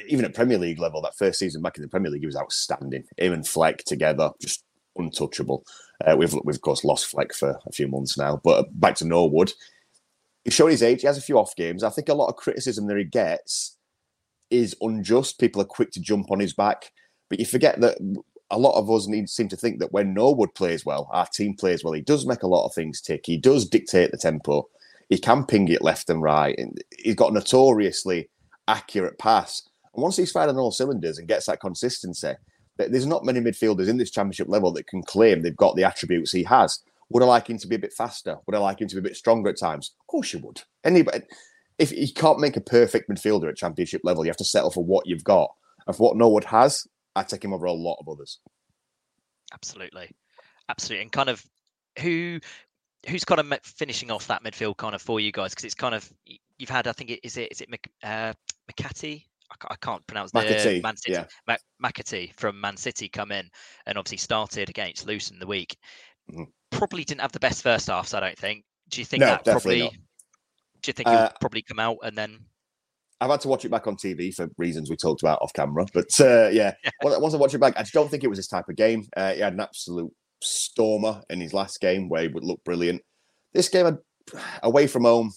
even 0.09 0.25
at 0.25 0.35
Premier 0.35 0.59
League 0.59 0.81
level, 0.81 1.03
that 1.03 1.17
first 1.17 1.39
season 1.39 1.63
back 1.63 1.77
in 1.77 1.83
the 1.83 1.89
Premier 1.89 2.11
League, 2.11 2.23
he 2.23 2.27
was 2.27 2.37
outstanding. 2.37 3.05
Him 3.17 3.33
and 3.33 3.47
Fleck 3.47 3.85
together, 3.85 4.31
just 4.41 4.65
untouchable. 4.97 5.65
Uh, 6.05 6.17
we've, 6.17 6.35
we've 6.45 6.57
of 6.57 6.61
course 6.61 6.85
lost 6.85 7.07
Fleck 7.07 7.33
for 7.33 7.61
a 7.67 7.73
few 7.73 7.87
months 7.87 8.19
now, 8.19 8.41
but 8.43 8.69
back 8.81 8.97
to 8.97 9.07
Norwood. 9.07 9.53
He's 10.45 10.55
shown 10.55 10.71
his 10.71 10.83
age. 10.83 11.03
He 11.03 11.07
has 11.07 11.19
a 11.19 11.23
few 11.23 11.39
off 11.39 11.55
games. 11.55 11.85
I 11.85 11.91
think 11.91 12.09
a 12.09 12.15
lot 12.15 12.29
of 12.29 12.37
criticism 12.37 12.87
that 12.89 12.97
he 12.97 13.05
gets 13.05 13.77
is 14.53 14.77
unjust. 14.81 15.41
People 15.41 15.63
are 15.63 15.67
quick 15.67 15.91
to 15.93 16.01
jump 16.01 16.31
on 16.31 16.41
his 16.41 16.53
back, 16.53 16.93
but 17.29 17.41
you 17.41 17.47
forget 17.47 17.81
that 17.81 17.99
a 18.51 18.59
lot 18.59 18.79
of 18.79 18.91
us 18.91 19.09
need 19.09 19.29
seem 19.31 19.49
to 19.49 19.57
think 19.57 19.79
that 19.79 19.93
when 19.93 20.13
Norwood 20.13 20.55
plays 20.55 20.85
well, 20.85 21.09
our 21.11 21.27
team 21.27 21.55
plays 21.55 21.83
well. 21.83 21.95
He 21.95 22.03
does 22.03 22.27
make 22.27 22.43
a 22.43 22.49
lot 22.49 22.67
of 22.67 22.75
things 22.75 23.01
tick. 23.01 23.23
He 23.25 23.39
does 23.39 23.67
dictate 23.67 24.11
the 24.11 24.19
tempo. 24.19 24.69
He 25.09 25.19
can 25.19 25.45
ping 25.45 25.69
it 25.69 25.83
left 25.83 26.11
and 26.11 26.23
right. 26.23 26.55
And 26.59 26.79
he's 26.99 27.15
got 27.15 27.33
notoriously 27.33 28.29
accurate 28.69 29.19
pass. 29.19 29.63
And 29.95 30.03
once 30.03 30.17
he's 30.17 30.33
fired 30.33 30.51
on 30.51 30.59
all 30.59 30.71
cylinders 30.71 31.19
and 31.19 31.27
gets 31.29 31.47
that 31.47 31.61
consistency, 31.61 32.33
there's 32.77 33.07
not 33.07 33.25
many 33.25 33.41
midfielders 33.41 33.89
in 33.89 33.97
this 33.97 34.11
championship 34.11 34.49
level 34.49 34.73
that 34.73 34.87
can 34.87 35.03
claim 35.03 35.43
they've 35.43 35.57
got 35.57 35.77
the 35.77 35.85
attributes 35.85 36.33
he 36.33 36.43
has. 36.45 36.81
Would 37.11 37.23
I 37.23 37.27
like 37.27 37.49
him 37.49 37.59
to 37.59 37.69
be 37.69 37.77
a 37.77 37.79
bit 37.79 37.93
faster? 37.93 38.37
Would 38.47 38.57
I 38.57 38.59
like 38.59 38.81
him 38.81 38.89
to 38.89 38.97
be 38.97 39.01
a 39.01 39.03
bit 39.03 39.17
stronger 39.17 39.51
at 39.51 39.59
times? 39.59 39.93
Of 40.01 40.07
course 40.07 40.33
you 40.33 40.41
would. 40.41 40.63
Anybody, 40.85 41.21
if 41.83 41.93
you 41.93 42.13
can't 42.13 42.39
make 42.39 42.57
a 42.57 42.61
perfect 42.61 43.11
midfielder 43.11 43.49
at 43.49 43.57
championship 43.57 44.03
level, 44.05 44.25
you 44.25 44.31
have 44.31 44.37
to 44.37 44.45
settle 44.45 44.71
for 44.71 44.85
what 44.85 45.07
you've 45.07 45.25
got. 45.25 45.51
And 45.87 45.97
for 45.97 46.09
what 46.09 46.17
Norwood 46.17 46.45
has, 46.45 46.87
I 47.17 47.25
take 47.25 47.45
him 47.45 47.53
over 47.53 47.67
a 47.67 47.73
lot 47.73 47.99
of 48.01 48.09
others. 48.09 48.39
Absolutely, 49.53 50.11
absolutely, 50.69 51.03
and 51.03 51.13
kind 51.13 51.29
of 51.29 51.45
who 51.99 52.39
who's 53.09 53.25
kind 53.25 53.41
of 53.41 53.59
finishing 53.65 54.13
off 54.13 54.29
that 54.29 54.45
midfield 54.45 54.77
kind 54.77 54.95
of 54.95 55.03
for 55.03 55.19
you 55.19 55.33
guys 55.33 55.51
because 55.51 55.65
it's 55.65 55.75
kind 55.75 55.95
of 55.95 56.11
you've 56.59 56.71
had 56.71 56.87
I 56.87 56.93
think 56.93 57.11
it 57.11 57.21
is 57.25 57.37
it 57.37 57.51
is 57.51 57.61
it 57.61 57.69
uh, 58.05 58.33
McCarthy 58.69 59.27
I 59.69 59.77
can't 59.83 60.07
pronounce 60.07 60.31
the 60.31 60.81
Man 60.83 60.97
City 60.97 61.13
yeah. 61.13 61.57
McAtee 61.83 62.33
from 62.39 62.61
Man 62.61 62.77
City 62.77 63.09
come 63.09 63.33
in 63.33 63.49
and 63.87 63.99
obviously 63.99 64.19
started 64.19 64.71
against 64.71 65.07
Luton 65.07 65.39
the 65.39 65.47
week. 65.47 65.77
Mm-hmm. 66.31 66.45
Probably 66.71 67.05
didn't 67.05 67.21
have 67.21 67.33
the 67.33 67.41
best 67.41 67.63
first 67.63 67.89
halves, 67.89 68.15
I 68.15 68.21
don't 68.21 68.39
think. 68.39 68.65
Do 68.89 69.01
you 69.01 69.05
think 69.05 69.21
no, 69.21 69.27
that 69.27 69.45
probably? 69.45 69.83
Not. 69.83 69.93
Do 70.83 70.89
you 70.89 70.93
think 70.93 71.09
he'll 71.09 71.19
uh, 71.19 71.31
probably 71.41 71.63
come 71.63 71.79
out 71.79 71.99
and 72.03 72.17
then 72.17 72.41
I've 73.23 73.31
had 73.31 73.41
to 73.43 73.49
watch 73.49 73.65
it 73.65 73.71
back 73.71 73.87
on 73.87 73.95
TV 73.95 74.35
for 74.35 74.51
reasons 74.59 74.91
we 74.91 74.97
talked 74.97 75.23
about 75.23 75.41
off 75.43 75.53
camera. 75.53 75.87
But 75.95 76.21
uh, 76.21 76.49
yeah, 76.49 76.75
once 77.03 77.35
I 77.35 77.37
watch 77.37 77.55
it 77.55 77.61
back, 77.61 77.75
I 77.77 77.83
just 77.83 77.95
don't 77.95 78.11
think 78.11 78.25
it 78.25 78.29
was 78.29 78.39
his 78.39 78.49
type 78.49 78.69
of 78.69 78.75
game. 78.75 79.07
Uh, 79.17 79.33
he 79.33 79.41
had 79.41 79.53
an 79.53 79.61
absolute 79.61 80.13
stormer 80.41 81.23
in 81.31 81.41
his 81.41 81.55
last 81.55 81.81
game 81.81 82.09
where 82.09 82.23
he 82.23 82.29
would 82.29 82.43
look 82.43 82.63
brilliant. 82.65 83.01
This 83.53 83.69
game, 83.69 83.97
away 84.65 84.89
from 84.89 85.05
home, 85.05 85.33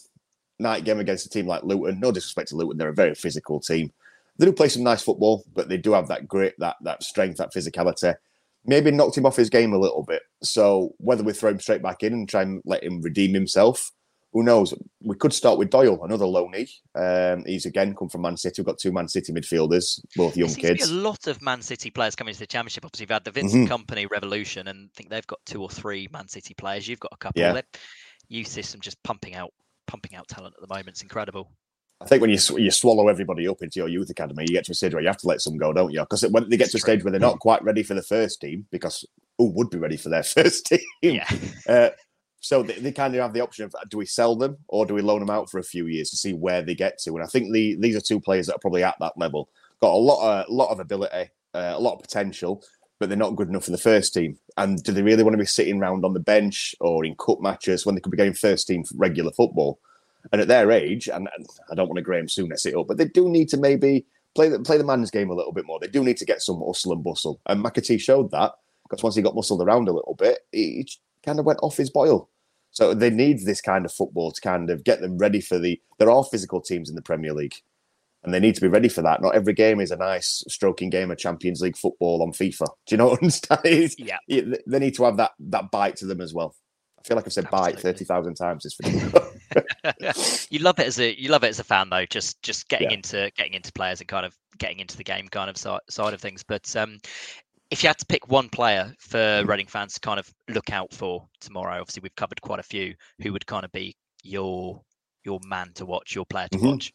night 0.58 0.84
game 0.84 1.00
against 1.00 1.28
a 1.28 1.30
team 1.30 1.46
like 1.46 1.64
Luton. 1.64 2.00
No 2.00 2.12
disrespect 2.12 2.50
to 2.50 2.56
Luton, 2.56 2.78
they're 2.78 2.90
a 2.90 2.94
very 2.94 3.14
physical 3.14 3.60
team. 3.60 3.92
They 4.40 4.48
do 4.48 4.52
play 4.52 4.70
some 4.70 4.84
nice 4.84 5.04
football, 5.04 5.46
but 5.54 5.70
they 5.70 5.78
do 5.78 5.94
have 5.94 6.08
that 6.08 6.28
grit, 6.28 6.56
that 6.58 6.78
that 6.82 7.04
strength, 7.04 7.38
that 7.38 7.54
physicality. 7.54 8.16
Maybe 8.66 8.90
knocked 8.90 9.16
him 9.16 9.28
off 9.28 9.36
his 9.36 9.52
game 9.52 9.74
a 9.74 9.78
little 9.78 10.02
bit. 10.02 10.24
So 10.42 10.96
whether 10.98 11.24
we 11.24 11.34
throw 11.34 11.52
him 11.52 11.60
straight 11.60 11.84
back 11.84 12.02
in 12.02 12.14
and 12.14 12.28
try 12.28 12.42
and 12.42 12.64
let 12.66 12.84
him 12.84 13.00
redeem 13.02 13.36
himself, 13.36 13.92
who 14.36 14.44
knows? 14.44 14.74
We 15.02 15.16
could 15.16 15.32
start 15.32 15.58
with 15.58 15.70
Doyle, 15.70 16.04
another 16.04 16.26
loanee. 16.26 16.70
Um, 16.94 17.46
he's 17.46 17.66
again 17.66 17.96
come 17.96 18.10
from 18.10 18.24
Man 18.24 18.36
City. 18.36 18.62
We've 18.62 18.66
got 18.66 18.78
two 18.78 18.92
Man 18.92 19.08
City 19.08 19.32
midfielders, 19.32 20.02
both 20.14 20.36
young 20.36 20.54
kids. 20.54 20.90
a 20.90 20.94
lot 20.94 21.28
of 21.28 21.42
Man 21.42 21.62
City 21.62 21.90
players 21.90 22.18
coming 22.18 22.34
to 22.34 22.40
the 22.42 22.46
Championship. 22.46 22.84
Obviously, 22.84 23.04
you've 23.04 23.12
had 23.12 23.24
the 23.24 23.32
Vincent 23.32 23.70
mm-hmm. 23.70 23.74
Kompany 23.74 24.12
Revolution, 24.12 24.68
and 24.68 24.90
I 24.90 24.92
think 24.94 25.10
they've 25.10 25.26
got 25.26 25.40
two 25.46 25.62
or 25.62 25.70
three 25.70 26.10
Man 26.12 26.28
City 26.28 26.54
players. 26.54 26.86
You've 26.86 27.00
got 27.00 27.14
a 27.14 27.18
couple. 27.18 27.42
Yeah. 27.42 27.62
Youth 28.28 28.48
system 28.48 28.82
just 28.82 29.02
pumping 29.04 29.36
out, 29.36 29.54
pumping 29.88 30.18
out 30.18 30.28
talent 30.28 30.56
at 30.58 30.68
the 30.68 30.74
moment. 30.74 30.90
It's 30.90 31.02
incredible. 31.02 31.50
I 32.02 32.06
think 32.06 32.20
when 32.20 32.30
you 32.30 32.40
you 32.58 32.72
swallow 32.72 33.08
everybody 33.08 33.48
up 33.48 33.62
into 33.62 33.80
your 33.80 33.88
youth 33.88 34.10
academy, 34.10 34.44
you 34.50 34.54
get 34.54 34.66
to 34.66 34.74
a 34.74 34.76
stage 34.76 34.94
where 34.94 35.02
you 35.02 35.08
have 35.08 35.18
to 35.20 35.28
let 35.28 35.40
some 35.40 35.56
go, 35.56 35.72
don't 35.72 35.94
you? 35.94 36.02
Because 36.02 36.24
when 36.28 36.50
they 36.50 36.58
get 36.58 36.72
to 36.72 36.78
a 36.78 36.82
stage 36.82 37.06
where 37.06 37.12
they're 37.12 37.22
not 37.22 37.40
quite 37.40 37.64
ready 37.64 37.84
for 37.84 37.94
the 37.94 38.04
first 38.04 38.42
team, 38.42 38.66
because 38.70 39.06
who 39.38 39.52
would 39.52 39.70
be 39.70 39.78
ready 39.78 39.96
for 39.96 40.10
their 40.10 40.24
first 40.24 40.66
team? 40.66 40.80
Yeah. 41.02 41.30
Uh, 41.70 41.92
so 42.46 42.62
they, 42.62 42.74
they, 42.74 42.92
kind 42.92 43.16
of 43.16 43.22
have 43.22 43.34
the 43.34 43.42
option 43.42 43.66
of 43.66 43.74
do 43.90 43.98
we 43.98 44.06
sell 44.06 44.36
them 44.36 44.56
or 44.68 44.86
do 44.86 44.94
we 44.94 45.02
loan 45.02 45.20
them 45.20 45.32
out 45.32 45.50
for 45.50 45.58
a 45.58 45.64
few 45.64 45.88
years 45.88 46.12
to 46.12 46.16
see 46.16 46.34
where 46.34 46.62
they 46.62 46.76
get 46.76 47.00
to? 47.00 47.16
And 47.16 47.24
I 47.24 47.26
think 47.26 47.52
the, 47.52 47.76
these 47.80 47.96
are 47.96 48.02
two 48.02 48.20
players 48.20 48.46
that 48.46 48.58
are 48.58 48.60
probably 48.60 48.84
at 48.84 48.98
that 49.00 49.18
level. 49.18 49.50
Got 49.82 49.96
a 49.96 49.98
lot 49.98 50.44
of 50.44 50.50
lot 50.50 50.70
of 50.70 50.80
ability, 50.80 51.32
uh, 51.56 51.74
a 51.76 51.80
lot 51.80 51.96
of 51.96 52.04
potential, 52.04 52.64
but 53.00 53.10
they're 53.10 53.18
not 53.18 53.36
good 53.36 53.50
enough 53.50 53.66
for 53.66 53.72
the 53.72 53.80
first 53.80 54.14
team. 54.14 54.38
And 54.58 54.84
do 54.84 54.92
they 54.92 55.02
really 55.02 55.24
want 55.24 55.34
to 55.34 55.40
be 55.40 55.46
sitting 55.46 55.82
around 55.82 56.06
on 56.06 56.14
the 56.14 56.20
bench 56.20 56.76
or 56.82 57.04
in 57.04 57.16
cup 57.16 57.42
matches 57.42 57.84
when 57.84 57.96
they 57.96 58.02
could 58.02 58.12
be 58.12 58.18
getting 58.18 58.36
first 58.36 58.68
team 58.68 58.84
regular 58.94 59.32
football? 59.32 59.80
And 60.32 60.40
at 60.40 60.48
their 60.48 60.70
age, 60.70 61.08
and, 61.08 61.28
and 61.36 61.48
I 61.72 61.74
don't 61.74 61.88
want 61.88 61.98
to 61.98 62.04
Graham 62.04 62.28
Souness 62.28 62.68
it 62.68 62.76
up, 62.76 62.88
but 62.88 62.98
they 62.98 63.06
do 63.06 63.28
need 63.28 63.50
to 63.50 63.58
maybe 63.58 64.06
play 64.36 64.50
the, 64.50 64.60
play 64.60 64.78
the 64.78 64.84
man's 64.84 65.10
game 65.10 65.32
a 65.32 65.36
little 65.36 65.52
bit 65.52 65.66
more. 65.66 65.80
They 65.80 65.88
do 65.88 66.04
need 66.04 66.18
to 66.18 66.26
get 66.26 66.44
some 66.44 66.62
hustle 66.64 66.94
and 66.94 67.04
bustle. 67.04 67.42
And 67.48 67.66
McAtee 67.66 68.00
showed 68.00 68.30
that 68.32 68.54
because 68.84 69.02
once 69.02 69.16
he 69.16 69.24
got 69.24 69.34
muscled 69.34 69.64
around 69.64 69.88
a 69.88 69.94
little 69.94 70.14
bit, 70.14 70.42
he 70.52 70.88
kind 71.26 71.40
of 71.40 71.46
went 71.46 71.60
off 71.64 71.78
his 71.78 71.90
boil. 71.90 72.30
So 72.76 72.94
they 72.94 73.10
need 73.10 73.40
this 73.46 73.62
kind 73.62 73.86
of 73.86 73.92
football 73.94 74.32
to 74.32 74.42
kind 74.42 74.70
of 74.70 74.84
get 74.84 75.02
them 75.02 75.18
ready 75.18 75.42
for 75.42 75.58
the. 75.58 75.82
There 75.98 76.12
are 76.12 76.24
physical 76.24 76.60
teams 76.62 76.90
in 76.90 76.96
the 76.96 77.02
Premier 77.02 77.34
League, 77.34 77.56
and 78.24 78.34
they 78.34 78.40
need 78.40 78.54
to 78.56 78.62
be 78.62 78.68
ready 78.68 78.90
for 78.90 79.02
that. 79.02 79.22
Not 79.22 79.34
every 79.34 79.54
game 79.54 79.80
is 79.80 79.92
a 79.92 79.96
nice 79.96 80.44
stroking 80.50 80.90
game 80.90 81.10
of 81.10 81.18
Champions 81.18 81.62
League 81.62 81.78
football 81.78 82.22
on 82.22 82.34
FIFA. 82.34 82.68
Do 82.86 82.94
you 82.94 82.98
know 82.98 83.08
what 83.08 83.24
I'm 83.24 83.30
saying? 83.64 83.92
Yeah. 83.98 84.18
They 84.28 84.80
need 84.80 84.96
to 84.96 85.06
have 85.06 85.18
that 85.18 85.32
that 85.40 85.72
bite 85.72 85.96
to 85.98 86.06
them 86.06 86.20
as 86.22 86.34
well. 86.34 86.54
I 87.00 87.08
feel 87.08 87.16
like 87.18 87.26
I've 87.28 87.34
said 87.34 87.46
Absolutely. 87.46 87.74
bite 87.74 87.82
thirty 87.82 88.04
thousand 88.06 88.34
times 88.36 88.64
this 88.64 88.76
video. 88.84 89.10
you 90.50 90.60
love 90.60 90.80
it 90.80 90.88
as 90.88 91.00
a 91.00 91.18
you 91.20 91.30
love 91.30 91.44
it 91.46 91.50
as 91.50 91.60
a 91.60 91.64
fan 91.64 91.90
though, 91.90 92.06
just 92.06 92.42
just 92.42 92.68
getting 92.68 92.90
Yeah. 92.90 92.96
into 92.96 93.32
getting 93.38 93.54
into 93.54 93.72
players 93.72 94.02
and 94.02 94.08
kind 94.10 94.26
of 94.26 94.36
getting 94.58 94.80
into 94.80 94.98
the 94.98 95.04
game 95.04 95.28
kind 95.30 95.50
of 95.50 95.58
side, 95.58 95.82
side 95.90 96.14
of 96.14 96.20
things. 96.22 96.44
But 96.44 96.76
um, 96.76 96.98
if 97.72 97.84
you 97.84 97.88
had 97.88 97.98
to 97.98 98.06
pick 98.06 98.28
one 98.30 98.50
player 98.50 98.94
for 99.00 99.18
Mm. 99.18 99.48
Reading 99.48 99.68
fans 99.68 99.94
to 99.96 100.00
kind 100.00 100.20
of 100.20 100.30
look 100.50 100.72
out 100.72 100.94
for 100.94 101.28
tomorrow, 101.42 101.80
obviously 101.82 102.02
we've 102.02 102.16
covered 102.16 102.42
quite 102.42 102.60
a 102.60 102.64
few. 102.64 102.94
Who 103.22 103.34
would 103.34 103.46
kind 103.46 103.66
of 103.66 103.72
be 103.72 103.96
your 104.24 104.82
your 105.24 105.40
man 105.48 105.72
to 105.74 105.86
watch, 105.88 106.14
your 106.14 106.26
player 106.26 106.48
to 106.52 106.58
Mhm. 106.60 106.72
watch? 106.74 106.94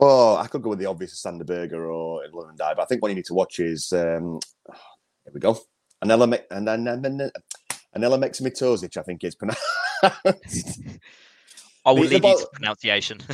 Oh, 0.00 0.36
I 0.36 0.46
could 0.46 0.62
go 0.62 0.70
with 0.70 0.78
the 0.78 0.86
obvious 0.86 1.18
Sander 1.18 1.44
Berger 1.44 1.90
or 1.90 2.22
London 2.32 2.56
Dye, 2.56 2.74
but 2.74 2.82
I 2.82 2.84
think 2.84 3.02
what 3.02 3.08
you 3.08 3.14
need 3.16 3.24
to 3.24 3.34
watch 3.34 3.58
is 3.58 3.90
um, 3.92 4.38
here 5.24 5.32
we 5.32 5.40
go. 5.40 5.58
Anela 6.04 6.28
Me- 6.28 6.38
and 6.50 6.68
then 6.68 6.84
Anela 7.96 8.18
Meximitozic, 8.22 8.96
I 8.96 9.02
think 9.02 9.24
it's 9.24 9.34
pronounced. 9.34 9.62
I 11.84 11.92
will 11.92 12.02
The- 12.02 12.08
the 12.08 12.14
leave 12.18 12.24
you 12.24 12.38
to 12.38 12.48
pronunciation. 12.52 13.18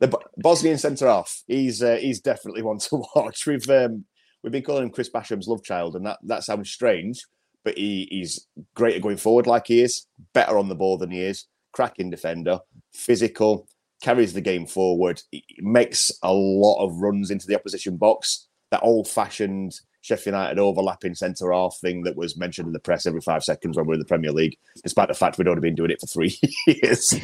the 0.00 0.08
Bo- 0.08 0.22
Bosnian 0.38 0.78
centre 0.78 1.08
half. 1.08 1.42
He's 1.46 1.82
uh, 1.82 1.96
he's 1.96 2.20
definitely 2.20 2.62
one 2.62 2.78
to 2.78 3.02
watch. 3.16 3.46
We've 3.46 3.68
um, 3.68 4.04
we've 4.42 4.52
been 4.52 4.62
calling 4.62 4.84
him 4.84 4.90
Chris 4.90 5.10
Basham's 5.10 5.48
love 5.48 5.62
child, 5.62 5.96
and 5.96 6.06
that 6.06 6.18
that 6.24 6.44
sounds 6.44 6.70
strange, 6.70 7.24
but 7.64 7.76
he, 7.76 8.08
he's 8.10 8.46
great 8.74 8.96
at 8.96 9.02
going 9.02 9.16
forward 9.16 9.46
like 9.46 9.66
he 9.66 9.80
is. 9.80 10.06
Better 10.32 10.58
on 10.58 10.68
the 10.68 10.74
ball 10.74 10.98
than 10.98 11.10
he 11.10 11.20
is. 11.20 11.46
Cracking 11.72 12.10
defender, 12.10 12.60
physical, 12.94 13.68
carries 14.02 14.32
the 14.32 14.40
game 14.40 14.66
forward. 14.66 15.22
He 15.30 15.44
makes 15.58 16.10
a 16.22 16.32
lot 16.32 16.84
of 16.84 16.96
runs 17.00 17.30
into 17.30 17.46
the 17.46 17.56
opposition 17.56 17.96
box. 17.96 18.48
That 18.70 18.82
old-fashioned 18.82 19.72
Sheffield 20.06 20.34
United 20.34 20.58
overlapping 20.60 21.14
centre 21.14 21.52
half 21.52 21.76
thing 21.80 22.04
that 22.04 22.16
was 22.16 22.36
mentioned 22.36 22.68
in 22.68 22.72
the 22.72 22.78
press 22.78 23.06
every 23.06 23.20
five 23.20 23.42
seconds 23.42 23.76
when 23.76 23.86
we 23.86 23.88
we're 23.88 23.94
in 23.94 24.00
the 24.00 24.06
Premier 24.06 24.30
League, 24.32 24.56
despite 24.82 25.08
the 25.08 25.14
fact 25.14 25.36
we'd 25.36 25.48
only 25.48 25.60
been 25.60 25.74
doing 25.74 25.90
it 25.90 26.00
for 26.00 26.06
three 26.06 26.38
years. 26.66 27.14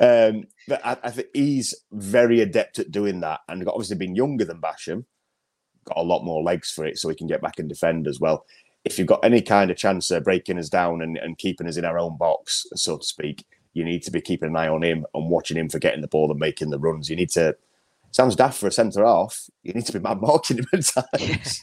Um, 0.00 0.44
but 0.66 0.84
I, 0.84 0.96
I 1.02 1.10
think 1.10 1.28
he's 1.34 1.74
very 1.92 2.40
adept 2.40 2.78
at 2.78 2.90
doing 2.90 3.20
that, 3.20 3.40
and 3.48 3.66
obviously 3.68 3.96
being 3.96 4.16
younger 4.16 4.46
than 4.46 4.62
Basham, 4.62 5.04
got 5.84 5.98
a 5.98 6.02
lot 6.02 6.24
more 6.24 6.42
legs 6.42 6.70
for 6.70 6.84
it, 6.84 6.98
so 6.98 7.08
he 7.08 7.14
can 7.14 7.26
get 7.26 7.42
back 7.42 7.58
and 7.58 7.68
defend 7.68 8.06
as 8.06 8.20
well. 8.20 8.44
If 8.84 8.98
you've 8.98 9.08
got 9.08 9.24
any 9.24 9.42
kind 9.42 9.70
of 9.70 9.76
chance 9.76 10.10
of 10.10 10.24
breaking 10.24 10.58
us 10.58 10.68
down 10.68 11.02
and, 11.02 11.16
and 11.16 11.38
keeping 11.38 11.68
us 11.68 11.76
in 11.76 11.84
our 11.84 11.98
own 11.98 12.16
box, 12.16 12.66
so 12.74 12.98
to 12.98 13.04
speak, 13.04 13.44
you 13.74 13.84
need 13.84 14.02
to 14.02 14.10
be 14.10 14.20
keeping 14.20 14.48
an 14.48 14.56
eye 14.56 14.68
on 14.68 14.82
him 14.82 15.06
and 15.14 15.30
watching 15.30 15.56
him 15.56 15.68
for 15.68 15.78
getting 15.78 16.00
the 16.00 16.08
ball 16.08 16.30
and 16.30 16.40
making 16.40 16.70
the 16.70 16.78
runs. 16.78 17.08
You 17.08 17.16
need 17.16 17.30
to. 17.30 17.56
Sounds 18.10 18.36
daft 18.36 18.58
for 18.58 18.66
a 18.66 18.72
centre 18.72 19.06
half. 19.06 19.48
You 19.62 19.72
need 19.72 19.86
to 19.86 19.92
be 19.94 19.98
mad 19.98 20.20
marking 20.20 20.58
him 20.58 20.66
at 20.74 20.84
times. 20.84 21.62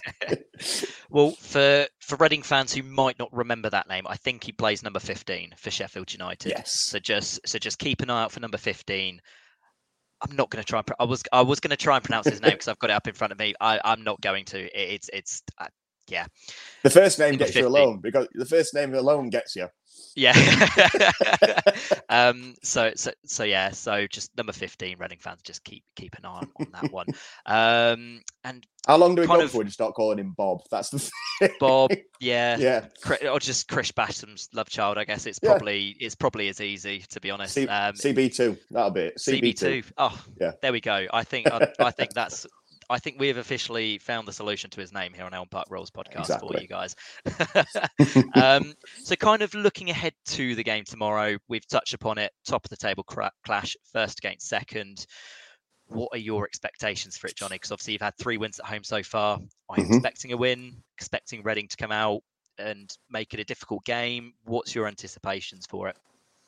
well, 1.09 1.31
for 1.31 1.85
for 1.99 2.15
Reading 2.15 2.41
fans 2.41 2.73
who 2.73 2.81
might 2.81 3.19
not 3.19 3.31
remember 3.31 3.69
that 3.69 3.87
name, 3.87 4.07
I 4.07 4.15
think 4.15 4.43
he 4.43 4.51
plays 4.51 4.81
number 4.81 4.99
fifteen 4.99 5.53
for 5.57 5.69
Sheffield 5.69 6.11
United. 6.11 6.49
Yes. 6.49 6.71
So 6.71 6.97
just 6.97 7.47
so 7.47 7.59
just 7.59 7.77
keep 7.77 8.01
an 8.01 8.09
eye 8.09 8.23
out 8.23 8.31
for 8.31 8.39
number 8.39 8.57
fifteen. 8.57 9.21
I'm 10.21 10.35
not 10.35 10.49
going 10.49 10.61
to 10.63 10.67
try. 10.67 10.83
I 10.99 11.05
was 11.05 11.23
I 11.31 11.41
was 11.41 11.59
going 11.59 11.71
to 11.71 11.77
try 11.77 11.95
and 11.95 12.03
pronounce 12.03 12.27
his 12.27 12.41
name 12.41 12.51
because 12.51 12.67
I've 12.67 12.79
got 12.79 12.89
it 12.89 12.93
up 12.93 13.07
in 13.07 13.13
front 13.13 13.31
of 13.31 13.39
me. 13.39 13.53
I 13.59 13.79
I'm 13.83 14.03
not 14.03 14.19
going 14.21 14.45
to. 14.45 14.59
It, 14.59 14.93
it's 14.93 15.09
it's 15.13 15.43
uh, 15.57 15.67
yeah 16.09 16.25
The 16.83 16.89
first 16.89 17.19
name 17.19 17.35
gets 17.37 17.55
you 17.55 17.67
alone 17.67 17.99
because 18.01 18.27
the 18.33 18.45
first 18.45 18.73
name 18.73 18.93
alone 18.93 19.29
gets 19.29 19.55
you. 19.55 19.67
yeah. 20.15 20.33
um. 22.09 22.55
So 22.63 22.91
so 22.95 23.11
so 23.25 23.43
yeah. 23.43 23.71
So 23.71 24.07
just 24.07 24.35
number 24.37 24.53
fifteen. 24.53 24.97
Reading 24.97 25.19
fans 25.19 25.41
just 25.43 25.63
keep 25.63 25.83
keep 25.95 26.15
an 26.17 26.25
eye 26.25 26.29
on, 26.29 26.49
on 26.59 26.67
that 26.81 26.91
one. 26.91 27.07
Um. 27.45 28.21
And 28.43 28.65
How 28.87 28.95
long 28.97 29.15
do 29.15 29.21
we 29.21 29.27
go 29.27 29.35
of- 29.35 29.41
before 29.41 29.63
you 29.63 29.69
start 29.69 29.93
calling 29.93 30.17
him 30.19 30.33
Bob? 30.37 30.61
That's 30.71 30.89
the 30.89 30.99
thing. 30.99 31.51
Bob. 31.59 31.91
Yeah. 32.21 32.57
yeah. 32.57 32.85
Or 33.31 33.39
just 33.39 33.69
Chris 33.69 33.91
Basham's 33.93 34.49
love 34.53 34.67
child. 34.69 34.97
I 34.97 35.05
guess 35.05 35.25
it's 35.25 35.39
Yeah. 35.41 35.51
probably 35.51 35.95
it's 36.01 36.15
probably 36.15 36.49
as 36.49 36.59
easy 36.59 36.99
to 37.11 37.21
be 37.21 37.31
honest. 37.31 37.53
C- 37.53 37.67
um, 37.67 37.93
CB2. 37.93 38.57
That'll 38.71 38.91
be 38.91 39.01
it. 39.03 39.17
CB2. 39.17 39.85
Oh, 39.97 40.21
Yeah. 40.39 40.51
There 40.61 40.73
we 40.73 40.81
go. 40.81 41.05
I 41.13 41.23
think 41.23 41.47
I, 41.49 41.71
I 41.79 41.91
think 41.91 42.11
that's. 42.13 42.45
I 42.89 42.97
think 42.97 43.19
we 43.19 43.27
have 43.27 43.37
officially 43.37 43.99
found 43.99 44.27
the 44.27 44.33
solution 44.33 44.69
to 44.71 44.81
his 44.81 44.91
name 44.91 45.13
here 45.13 45.25
on 45.25 45.33
Elm 45.33 45.47
Park 45.47 45.67
Rolls 45.69 45.91
podcast 45.91 46.39
for 46.39 46.59
you 46.59 46.67
guys. 46.67 46.95
um, 48.33 48.73
so, 49.03 49.15
kind 49.15 49.41
of 49.43 49.53
looking 49.53 49.89
ahead 49.91 50.13
to 50.27 50.55
the 50.55 50.63
game 50.63 50.83
tomorrow, 50.85 51.37
we've 51.47 51.67
touched 51.67 51.93
upon 51.93 52.17
it. 52.17 52.31
Top 52.47 52.65
of 52.65 52.69
the 52.69 52.77
table 52.77 53.03
cra- 53.03 53.31
clash, 53.45 53.77
first 53.93 54.19
against 54.19 54.47
second. 54.47 55.05
What 55.87 56.09
are 56.13 56.17
your 56.19 56.45
expectations 56.45 57.17
for 57.17 57.27
it, 57.27 57.35
Johnny? 57.35 57.55
Because 57.55 57.71
obviously 57.71 57.93
you've 57.93 58.01
had 58.01 58.15
three 58.17 58.37
wins 58.37 58.59
at 58.59 58.65
home 58.65 58.83
so 58.83 59.03
far. 59.03 59.39
Are 59.69 59.79
you 59.79 59.85
Mhm. 59.85 59.95
expecting 59.95 60.31
a 60.33 60.37
win? 60.37 60.83
Expecting 60.97 61.43
Reading 61.43 61.67
to 61.67 61.77
come 61.77 61.91
out 61.91 62.21
and 62.57 62.91
make 63.09 63.33
it 63.33 63.39
a 63.39 63.43
difficult 63.43 63.85
game? 63.85 64.33
What's 64.45 64.73
your 64.75 64.87
anticipations 64.87 65.65
for 65.67 65.87
it? 65.87 65.97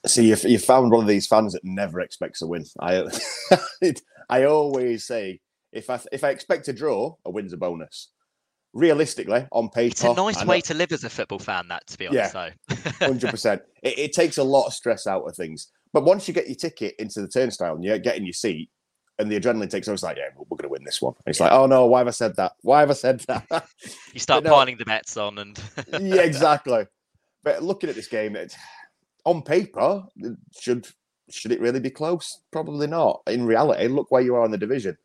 See, 0.07 0.27
you, 0.27 0.35
you 0.43 0.57
found 0.57 0.91
one 0.91 1.01
of 1.01 1.07
these 1.07 1.27
fans 1.27 1.53
that 1.53 1.63
never 1.63 2.01
expects 2.01 2.41
a 2.41 2.47
win. 2.47 2.65
I, 2.79 3.03
I 4.29 4.45
always 4.45 5.05
say 5.05 5.39
if 5.71 5.89
I 5.89 5.99
if 6.11 6.23
I 6.23 6.29
expect 6.29 6.67
a 6.67 6.73
draw, 6.73 7.15
a 7.25 7.31
win's 7.31 7.53
a 7.53 7.57
bonus. 7.57 8.09
Realistically, 8.73 9.45
on 9.51 9.67
paper, 9.67 9.91
It's 9.91 10.03
a 10.05 10.13
nice 10.13 10.45
way 10.45 10.61
to 10.61 10.73
live 10.73 10.93
as 10.93 11.03
a 11.03 11.09
football 11.09 11.39
fan, 11.39 11.67
that 11.67 11.85
to 11.87 11.97
be 11.97 12.07
honest. 12.07 12.33
Yeah. 12.33 12.51
hundred 13.01 13.29
percent. 13.29 13.61
It, 13.83 13.99
it 13.99 14.13
takes 14.13 14.37
a 14.37 14.43
lot 14.43 14.65
of 14.67 14.73
stress 14.73 15.07
out 15.07 15.23
of 15.23 15.35
things. 15.35 15.67
But 15.91 16.05
once 16.05 16.25
you 16.27 16.33
get 16.33 16.47
your 16.47 16.55
ticket 16.55 16.95
into 16.97 17.21
the 17.21 17.27
turnstile 17.27 17.75
and 17.75 17.83
you 17.83 17.97
get 17.99 18.15
in 18.15 18.25
your 18.25 18.31
seat, 18.31 18.69
and 19.19 19.31
the 19.31 19.39
adrenaline 19.39 19.69
takes 19.69 19.87
over, 19.87 19.93
it's 19.93 20.03
like, 20.03 20.17
yeah, 20.17 20.29
we're 20.35 20.57
going 20.57 20.63
to 20.63 20.69
win 20.69 20.83
this 20.83 21.01
one. 21.01 21.13
And 21.25 21.31
it's 21.31 21.39
like, 21.39 21.51
oh 21.51 21.65
no, 21.65 21.85
why 21.85 21.99
have 21.99 22.07
I 22.07 22.11
said 22.11 22.35
that? 22.37 22.53
Why 22.61 22.79
have 22.79 22.89
I 22.89 22.93
said 22.93 23.19
that? 23.27 23.45
you 24.13 24.19
start 24.19 24.43
no. 24.45 24.49
piling 24.49 24.77
the 24.77 24.85
bets 24.85 25.17
on, 25.17 25.37
and 25.37 25.59
yeah, 25.99 26.21
exactly. 26.21 26.85
But 27.43 27.61
looking 27.61 27.89
at 27.89 27.95
this 27.95 28.07
game, 28.07 28.35
it, 28.35 28.55
on 29.25 29.41
paper, 29.41 30.03
should 30.59 30.87
should 31.29 31.51
it 31.51 31.61
really 31.61 31.79
be 31.79 31.89
close? 31.89 32.41
Probably 32.51 32.87
not. 32.87 33.21
In 33.27 33.45
reality, 33.45 33.87
look 33.87 34.11
where 34.11 34.21
you 34.21 34.35
are 34.35 34.45
in 34.45 34.51
the 34.51 34.57
division. 34.57 34.97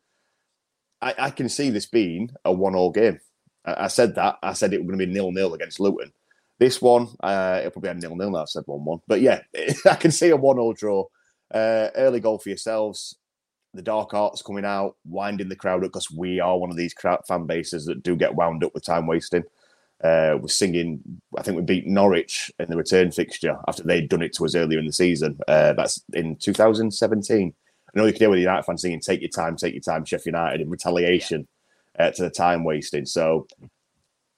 I, 1.01 1.13
I 1.17 1.29
can 1.29 1.49
see 1.49 1.69
this 1.69 1.85
being 1.85 2.31
a 2.45 2.51
one-all 2.51 2.91
game. 2.91 3.19
I, 3.65 3.85
I 3.85 3.87
said 3.87 4.15
that. 4.15 4.37
I 4.41 4.53
said 4.53 4.73
it 4.73 4.79
was 4.79 4.87
going 4.87 4.99
to 4.99 5.05
be 5.05 5.13
nil-nil 5.13 5.53
against 5.53 5.79
Luton. 5.79 6.11
This 6.59 6.81
one, 6.81 7.07
uh, 7.21 7.57
it'll 7.59 7.71
probably 7.71 7.91
a 7.91 7.93
nil-nil. 7.93 8.31
now, 8.31 8.41
I 8.41 8.45
said 8.45 8.63
one-one, 8.65 8.99
but 9.07 9.21
yeah, 9.21 9.41
I 9.85 9.95
can 9.95 10.11
see 10.11 10.29
a 10.29 10.37
one-all 10.37 10.73
draw. 10.73 11.05
Uh, 11.53 11.89
early 11.95 12.19
goal 12.19 12.39
for 12.39 12.49
yourselves. 12.49 13.15
The 13.73 13.81
dark 13.81 14.13
arts 14.13 14.41
coming 14.41 14.65
out, 14.65 14.95
winding 15.05 15.49
the 15.49 15.55
crowd 15.55 15.83
up 15.83 15.91
because 15.91 16.09
we 16.09 16.39
are 16.39 16.57
one 16.57 16.71
of 16.71 16.77
these 16.77 16.93
crowd 16.93 17.21
fan 17.27 17.45
bases 17.45 17.85
that 17.85 18.01
do 18.01 18.15
get 18.15 18.33
wound 18.33 18.63
up 18.63 18.73
with 18.73 18.83
time 18.83 19.05
wasting. 19.05 19.43
Uh, 20.03 20.37
we're 20.39 20.47
singing. 20.47 21.01
I 21.37 21.41
think 21.41 21.57
we 21.57 21.63
beat 21.63 21.87
Norwich 21.87 22.51
in 22.59 22.69
the 22.69 22.77
return 22.77 23.11
fixture 23.11 23.57
after 23.67 23.83
they'd 23.83 24.09
done 24.09 24.21
it 24.21 24.33
to 24.33 24.45
us 24.45 24.55
earlier 24.55 24.79
in 24.79 24.85
the 24.85 24.93
season. 24.93 25.37
Uh, 25.47 25.73
that's 25.73 26.03
in 26.13 26.35
2017. 26.37 27.53
Know 27.97 28.05
you 28.05 28.13
can 28.13 28.19
hear 28.19 28.29
with 28.29 28.37
the 28.37 28.41
United 28.41 28.63
fans 28.63 28.81
singing 28.81 28.99
"Take 28.99 29.21
your 29.21 29.29
time, 29.29 29.55
take 29.55 29.73
your 29.73 29.81
time," 29.81 30.05
Sheffield 30.05 30.27
United 30.27 30.61
in 30.61 30.69
retaliation 30.69 31.47
uh, 31.97 32.11
to 32.11 32.23
the 32.23 32.29
time 32.29 32.63
wasting. 32.63 33.05
So, 33.05 33.47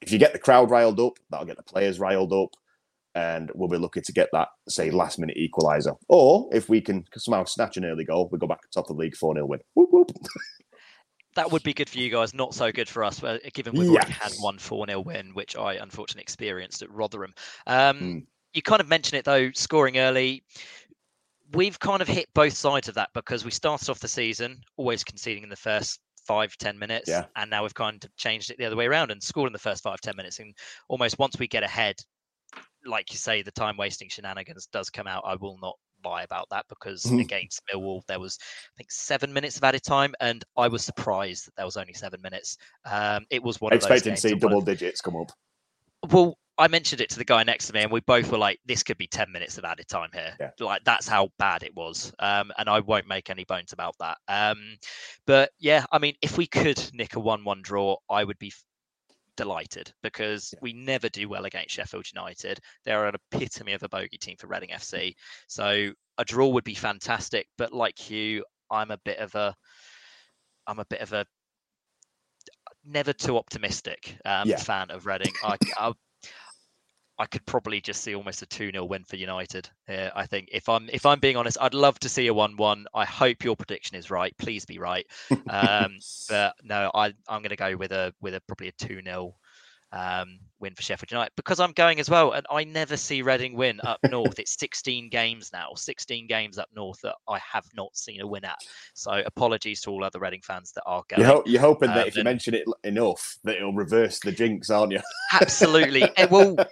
if 0.02 0.12
you 0.12 0.18
get 0.18 0.34
the 0.34 0.40
crowd 0.40 0.70
riled 0.70 1.00
up, 1.00 1.14
that'll 1.30 1.46
get 1.46 1.58
the 1.58 1.64
players 1.64 2.00
riled 2.00 2.34
up, 2.34 2.56
and 3.16 3.52
we'll 3.54 3.70
be 3.70 3.78
looking 3.78 4.04
to 4.04 4.14
get 4.14 4.30
that 4.34 4.48
say 4.68 4.92
last 4.92 5.20
minute 5.20 5.38
equaliser. 5.38 5.96
Or 6.08 6.50
if 6.54 6.70
we 6.70 6.82
can 6.82 7.06
somehow 7.16 7.44
snatch 7.44 7.78
an 7.78 7.86
early 7.86 8.06
goal, 8.06 8.30
we 8.32 8.40
go 8.40 8.48
back 8.48 8.62
to 8.62 8.68
top 8.70 8.90
of 8.90 8.96
the 8.96 9.02
league 9.02 9.16
four 9.16 9.34
0 9.36 9.46
win. 9.46 9.60
Whoop, 9.74 9.90
whoop. 9.92 10.12
that 11.36 11.52
would 11.52 11.64
be 11.64 11.74
good 11.74 11.90
for 11.90 12.00
you 12.00 12.10
guys. 12.10 12.34
Not 12.34 12.54
so 12.54 12.72
good 12.72 12.88
for 12.88 13.04
us, 13.04 13.24
uh, 13.24 13.40
given 13.54 13.74
we've 13.78 13.90
already 13.90 14.14
had 14.14 14.32
one 14.40 14.58
four 14.58 14.86
0 14.88 15.02
win, 15.02 15.34
which 15.34 15.56
I 15.58 15.74
unfortunately 15.76 16.24
experienced 16.24 16.82
at 16.82 16.92
Rotherham. 16.92 17.34
Um, 17.68 18.00
Mm. 18.00 18.26
You 18.54 18.64
kind 18.64 18.82
of 18.82 18.88
mentioned 18.88 19.20
it 19.20 19.26
though, 19.26 19.52
scoring 19.52 20.00
early. 20.00 20.44
We've 21.54 21.80
kind 21.80 22.02
of 22.02 22.08
hit 22.08 22.28
both 22.34 22.54
sides 22.54 22.88
of 22.88 22.96
that 22.96 23.10
because 23.14 23.44
we 23.44 23.52
started 23.52 23.90
off 23.90 24.00
the 24.00 24.08
season 24.08 24.62
always 24.78 25.04
conceding 25.04 25.44
in 25.44 25.50
the 25.50 25.56
first 25.56 26.00
five 26.26 26.56
ten 26.58 26.78
minutes, 26.78 27.10
Yeah. 27.10 27.26
and 27.36 27.50
now 27.50 27.64
we've 27.64 27.74
kind 27.74 28.04
of 28.04 28.16
changed 28.18 28.52
it 28.52 28.58
the 28.60 28.66
other 28.66 28.76
way 28.76 28.86
around 28.86 29.10
and 29.10 29.22
scored 29.24 29.48
in 29.48 29.54
the 29.54 29.58
first 29.60 29.82
five 29.82 30.00
ten 30.02 30.16
minutes. 30.16 30.40
And 30.40 30.56
almost 30.90 31.18
once 31.18 31.40
we 31.40 31.48
get 31.48 31.64
ahead, 31.64 31.96
like 32.86 33.12
you 33.12 33.18
say, 33.18 33.42
the 33.42 33.52
time 33.52 33.78
wasting 33.78 34.10
shenanigans 34.10 34.68
does 34.68 34.90
come 34.92 35.08
out. 35.08 35.24
I 35.26 35.36
will 35.36 35.58
not 35.60 35.76
lie 36.06 36.24
about 36.24 36.48
that 36.50 36.66
because 36.70 37.04
Mhm. 37.04 37.22
against 37.22 37.62
Millwall 37.74 38.06
there 38.08 38.20
was 38.20 38.38
I 38.42 38.72
think 38.78 38.92
seven 38.92 39.34
minutes 39.34 39.58
of 39.58 39.64
added 39.64 39.84
time, 39.84 40.14
and 40.20 40.44
I 40.56 40.68
was 40.68 40.84
surprised 40.86 41.48
that 41.48 41.56
there 41.56 41.66
was 41.66 41.78
only 41.78 41.94
seven 41.94 42.22
minutes. 42.22 42.58
Um, 42.86 43.26
it 43.32 43.42
was 43.42 43.60
one 43.60 43.74
of 43.74 43.78
Expecting 43.78 44.14
to 44.16 44.22
see 44.22 44.36
double 44.36 44.60
of- 44.60 44.66
digits 44.66 45.02
come 45.02 45.16
up. 45.16 45.32
well, 46.12 46.38
I 46.60 46.68
mentioned 46.68 47.00
it 47.00 47.10
to 47.12 47.18
the 47.18 47.26
guy 47.26 47.44
next 47.44 47.68
to 47.68 47.74
me, 47.74 47.84
and 47.84 47.92
we 47.92 48.02
both 48.02 48.30
were 48.32 48.38
like, 48.38 48.60
"This 48.66 48.84
could 48.84 48.98
be 48.98 49.08
ten 49.08 49.32
minutes 49.32 49.58
of 49.58 49.64
added 49.64 49.88
time 49.88 50.10
here." 50.14 50.36
Yeah. 50.40 50.52
Like 50.60 50.84
that's 50.84 51.08
how 51.08 51.30
bad 51.40 51.64
it 51.64 51.74
was, 51.74 52.12
um, 52.20 52.52
and 52.58 52.70
I 52.70 52.82
won't 52.82 53.08
make 53.08 53.30
any 53.30 53.46
bones 53.46 53.72
about 53.72 53.96
that. 54.00 54.18
Um, 54.28 54.78
but 55.26 55.52
yeah, 55.58 55.86
I 55.92 56.00
mean, 56.00 56.16
if 56.22 56.38
we 56.38 56.46
could 56.48 56.80
nick 56.94 57.16
a 57.16 57.20
one-one 57.20 57.62
draw, 57.62 57.96
I 58.10 58.26
would 58.26 58.38
be 58.40 58.52
delighted 59.38 59.94
because 60.04 60.54
yeah. 60.54 60.60
we 60.62 60.74
never 60.74 61.08
do 61.08 61.30
well 61.30 61.46
against 61.46 61.74
Sheffield 61.74 62.06
United. 62.14 62.60
They're 62.84 63.08
an 63.08 63.16
epitome 63.16 63.72
of 63.72 63.84
a 63.84 63.90
bogey 63.90 64.18
team 64.18 64.36
for 64.38 64.48
Reading 64.48 64.70
FC. 64.70 65.16
So 65.48 65.94
a 66.18 66.26
draw 66.26 66.50
would 66.50 66.66
be 66.66 66.76
fantastic. 66.76 67.48
But 67.58 67.72
like 67.72 68.10
you, 68.10 68.44
I'm 68.70 68.92
a 68.92 68.98
bit 68.98 69.20
of 69.20 69.34
a 69.36 69.56
I'm 70.68 70.80
a 70.80 70.86
bit 70.86 71.00
of 71.00 71.14
a 71.14 71.26
never 72.84 73.14
too 73.14 73.38
optimistic 73.38 74.18
um, 74.26 74.50
yeah. 74.50 74.58
fan 74.58 74.92
of 74.92 75.06
Reading. 75.06 75.32
I, 75.44 75.56
I, 75.78 75.94
I 77.20 77.26
could 77.26 77.46
probably 77.46 77.82
just 77.82 78.02
see 78.02 78.16
almost 78.16 78.42
a 78.42 78.46
2-0 78.46 78.88
win 78.88 79.04
for 79.04 79.18
United 79.18 79.70
here. 79.88 80.10
I 80.16 80.26
think 80.26 80.48
if 80.54 80.70
I'm 80.70 80.90
if 80.92 81.06
I'm 81.06 81.20
being 81.20 81.36
honest, 81.36 81.58
I'd 81.60 81.74
love 81.74 82.00
to 82.00 82.10
see 82.10 82.28
a 82.28 82.34
1-1. 82.34 82.86
I 82.96 83.04
hope 83.04 83.44
your 83.44 83.58
prediction 83.58 83.98
is 83.98 84.10
right. 84.10 84.34
Please 84.38 84.66
be 84.66 84.80
right. 84.80 85.06
Um, 85.50 85.98
but 86.30 86.54
no, 86.64 86.92
I 86.94 87.08
I'm 87.28 87.42
going 87.42 87.50
to 87.50 87.56
go 87.56 87.76
with 87.76 87.92
a 87.92 88.14
with 88.22 88.36
a 88.36 88.42
probably 88.42 88.68
a 88.68 88.72
2-0 88.74 89.34
um, 89.92 90.40
win 90.60 90.76
for 90.76 90.82
Sheffield 90.82 91.12
United 91.12 91.32
because 91.36 91.60
I'm 91.60 91.72
going 91.72 92.00
as 92.00 92.10
well, 92.10 92.34
and 92.34 92.46
I 92.52 92.64
never 92.64 92.98
see 92.98 93.22
Reading 93.22 93.56
win 93.56 93.80
up 93.84 94.00
north. 94.10 94.40
it's 94.40 94.58
16 94.60 95.10
games 95.10 95.50
now, 95.54 95.70
16 95.76 96.28
games 96.28 96.58
up 96.58 96.70
north 96.76 97.00
that 97.02 97.16
I 97.28 97.40
have 97.40 97.66
not 97.76 97.96
seen 97.96 98.22
a 98.22 98.28
win 98.28 98.46
at. 98.46 98.58
So 98.94 99.22
apologies 99.26 99.82
to 99.82 99.92
all 99.92 100.04
other 100.04 100.20
Reading 100.20 100.42
fans 100.44 100.72
that 100.74 100.84
are 100.86 101.04
going. 101.08 101.22
You're, 101.22 101.32
ho- 101.36 101.44
you're 101.46 101.62
hoping 101.62 101.90
um, 101.90 101.96
that 101.96 102.08
if 102.08 102.16
you 102.16 102.24
mention 102.24 102.54
it 102.54 102.66
enough, 102.84 103.38
that 103.44 103.58
it'll 103.58 103.74
reverse 103.74 104.20
the 104.20 104.32
jinx, 104.32 104.70
aren't 104.70 104.92
you? 104.92 105.00
absolutely. 105.34 106.04
It 106.18 106.30
will. 106.30 106.58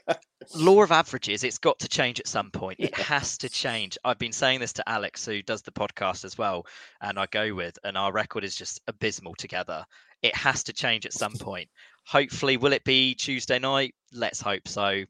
Law 0.56 0.82
of 0.82 0.93
averages, 0.93 1.43
it's 1.43 1.58
got 1.58 1.77
to 1.80 1.89
change 1.89 2.21
at 2.21 2.27
some 2.27 2.51
point. 2.51 2.80
It 2.80 2.95
has 2.95 3.38
to 3.39 3.49
change. 3.49 3.97
I've 4.06 4.19
been 4.19 4.32
saying 4.32 4.62
this 4.62 4.71
to 4.73 4.89
Alex, 4.89 5.25
who 5.25 5.41
does 5.41 5.62
the 5.62 5.71
podcast 5.71 6.23
as 6.23 6.38
well, 6.38 6.65
and 7.01 7.19
I 7.19 7.25
go 7.32 7.53
with, 7.53 7.77
and 7.84 7.97
our 7.97 8.13
record 8.13 8.45
is 8.45 8.56
just 8.56 8.80
abysmal 8.88 9.36
together. 9.36 9.84
It 10.21 10.34
has 10.36 10.63
to 10.63 10.73
change 10.73 11.06
at 11.06 11.12
some 11.12 11.34
point. 11.34 11.67
Hopefully, 12.08 12.58
will 12.58 12.74
it 12.74 12.84
be 12.84 13.13
Tuesday 13.15 13.60
night? 13.60 13.93
Let's 14.13 14.41
hope 14.41 14.67
so. 14.67 15.04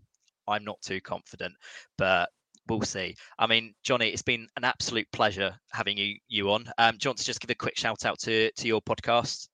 I'm 0.47 0.63
not 0.63 0.81
too 0.81 0.99
confident, 1.01 1.53
but 1.97 2.29
we'll 2.67 2.81
see. 2.81 3.15
I 3.37 3.47
mean, 3.47 3.73
Johnny, 3.83 4.09
it's 4.09 4.21
been 4.21 4.47
an 4.57 4.63
absolute 4.63 5.07
pleasure 5.11 5.55
having 5.71 5.97
you 5.97 6.15
you 6.27 6.51
on. 6.51 6.65
Um, 6.77 6.93
do 6.93 7.05
you 7.05 7.09
want 7.09 7.19
to 7.19 7.25
just 7.25 7.39
give 7.39 7.49
a 7.49 7.55
quick 7.55 7.77
shout 7.77 8.05
out 8.05 8.19
to 8.19 8.51
to 8.51 8.67
your 8.67 8.81
podcast? 8.81 9.47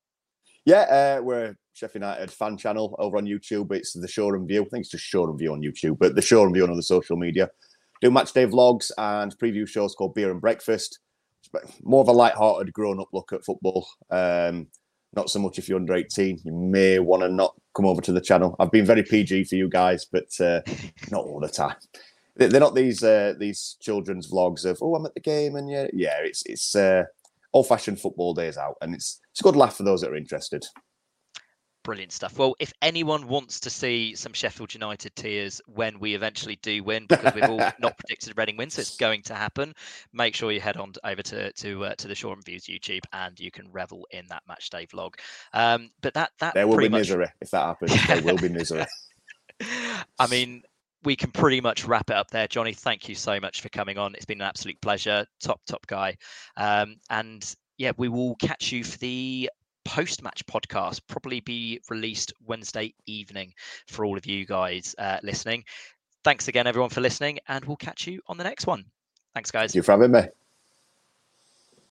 Yeah, 0.66 1.18
uh, 1.20 1.22
we're 1.22 1.56
Sheffield 1.74 2.04
United 2.04 2.32
fan 2.32 2.56
channel 2.56 2.96
over 2.98 3.18
on 3.18 3.26
YouTube. 3.26 3.74
It's 3.74 3.92
the 3.92 4.08
Shoreham 4.08 4.48
View. 4.48 4.62
I 4.62 4.70
think 4.70 4.82
it's 4.84 4.92
just 4.92 5.04
Shoreham 5.04 5.38
View 5.38 5.52
on 5.52 5.62
YouTube, 5.62 5.98
but 6.00 6.16
the 6.16 6.22
Shoreham 6.22 6.54
View 6.54 6.64
on 6.64 6.72
other 6.72 6.82
social 6.82 7.18
media. 7.18 7.50
Do 8.02 8.12
match 8.12 8.32
day 8.32 8.46
vlogs 8.46 8.92
and 8.98 9.38
preview 9.38 9.68
shows 9.68 9.96
called 9.96 10.14
Beer 10.14 10.32
and 10.32 10.40
Breakfast. 10.40 11.00
More 11.82 12.02
of 12.02 12.08
a 12.08 12.14
light-hearted, 12.14 12.72
grown-up 12.74 13.10
look 13.12 13.34
at 13.34 13.44
football. 13.46 13.86
Um, 14.10 14.68
not 15.16 15.30
so 15.30 15.40
much 15.40 15.58
if 15.58 15.70
you're 15.70 15.80
under 15.80 15.94
18. 15.94 16.42
You 16.44 16.52
may 16.52 17.00
want 17.00 17.24
to 17.24 17.30
not 17.30 17.56
come 17.76 17.86
over 17.86 18.02
to 18.02 18.12
the 18.12 18.22
channel. 18.22 18.56
I've 18.60 18.72
been 18.72 18.86
very 18.86 19.04
PG 19.04 19.46
for 19.46 19.56
you 19.56 19.70
guys, 19.70 20.06
but 20.06 20.30
uh, 20.40 20.62
not 21.12 21.26
all 21.26 21.40
the 21.40 21.50
time. 21.50 21.76
They're 22.36 22.60
not 22.60 22.74
these 22.74 23.04
uh, 23.04 23.36
these 23.38 23.78
children's 23.80 24.32
vlogs 24.32 24.66
of 24.66 24.80
oh 24.82 24.96
I'm 24.96 25.06
at 25.06 25.14
the 25.14 25.20
game 25.20 25.56
and 25.56 25.70
yeah 25.70 25.86
yeah 25.94 26.18
it's 26.24 26.42
it's 26.48 26.76
uh, 26.76 27.04
old 27.54 27.68
fashioned 27.68 28.02
football 28.02 28.34
days 28.34 28.58
out 28.58 28.76
and 28.82 28.96
it's 28.96 29.20
it's 29.32 29.42
a 29.42 29.44
good 29.44 29.56
laugh 29.56 29.78
for 29.78 29.84
those 29.84 30.02
that 30.02 30.10
are 30.10 30.16
interested. 30.16 30.66
Brilliant 31.84 32.14
stuff. 32.14 32.38
Well, 32.38 32.56
if 32.60 32.72
anyone 32.82 33.28
wants 33.28 33.60
to 33.62 33.70
see 33.70 34.16
some 34.16 34.32
Sheffield 34.32 34.74
United 34.74 35.16
tears 35.16 35.62
when 35.68 36.00
we 36.00 36.16
eventually 36.16 36.58
do 36.62 36.82
win, 36.84 37.06
because 37.08 37.34
we've 37.34 37.44
all 37.44 37.58
not 37.80 37.98
predicted 37.98 38.38
Reading 38.38 38.56
win, 38.56 38.70
so 38.70 38.80
it's 38.82 38.96
going 38.96 39.22
to 39.24 39.36
happen, 39.36 39.74
make 40.14 40.34
sure 40.34 40.52
you 40.52 40.62
head 40.62 40.78
on 40.78 40.94
over 41.04 41.22
to 41.22 41.52
to 41.52 41.86
uh, 41.86 41.96
to 41.96 42.08
the 42.08 42.16
Shoreham 42.16 42.42
Views 42.42 42.66
YouTube 42.66 43.04
and 43.12 43.38
you 43.38 43.52
can 43.52 43.70
revel 43.72 44.08
in 44.12 44.26
that 44.30 44.44
match 44.48 44.70
day 44.70 44.86
vlog. 44.86 45.16
Um, 45.54 45.90
but 46.02 46.14
that 46.14 46.32
that 46.40 46.54
there 46.54 46.68
will 46.68 46.78
be 46.78 46.88
much... 46.88 47.00
misery 47.00 47.28
if 47.42 47.52
that 47.52 47.66
happens. 47.66 48.08
there 48.08 48.22
will 48.22 48.38
be 48.38 48.50
misery. 48.50 48.86
I 50.20 50.28
mean, 50.30 50.64
we 51.04 51.16
can 51.16 51.32
pretty 51.32 51.60
much 51.60 51.86
wrap 51.86 52.10
it 52.10 52.16
up 52.16 52.32
there, 52.32 52.48
Johnny. 52.48 52.74
Thank 52.74 53.10
you 53.10 53.16
so 53.16 53.40
much 53.40 53.62
for 53.62 53.70
coming 53.70 53.98
on. 53.98 54.16
It's 54.16 54.26
been 54.26 54.42
an 54.42 54.48
absolute 54.48 54.80
pleasure. 54.82 55.26
Top 55.42 55.60
top 55.68 55.86
guy, 55.88 56.16
um, 56.56 56.96
and 57.10 57.56
yeah, 57.78 57.92
we 57.98 58.08
will 58.08 58.36
catch 58.36 58.72
you 58.72 58.84
for 58.84 58.98
the 59.00 59.50
post 59.86 60.24
match 60.24 60.46
podcast, 60.46 61.02
probably 61.08 61.40
be 61.40 61.80
released 61.90 62.34
Wednesday 62.46 62.94
evening 63.06 63.54
for 63.88 64.06
all 64.06 64.18
of 64.18 64.26
you 64.26 64.46
guys 64.46 64.96
uh, 64.98 65.18
listening. 65.24 65.64
Thanks 66.24 66.48
again, 66.48 66.68
everyone, 66.68 66.90
for 66.90 67.02
listening, 67.02 67.40
and 67.48 67.66
we'll 67.66 67.78
catch 67.78 68.08
you 68.08 68.22
on 68.28 68.38
the 68.38 68.44
next 68.44 68.66
one. 68.66 68.86
Thanks, 69.34 69.52
guys. 69.52 69.72
Thank 69.72 69.76
you 69.76 69.84
for 69.84 69.92
having 69.94 70.12
me. 70.12 70.22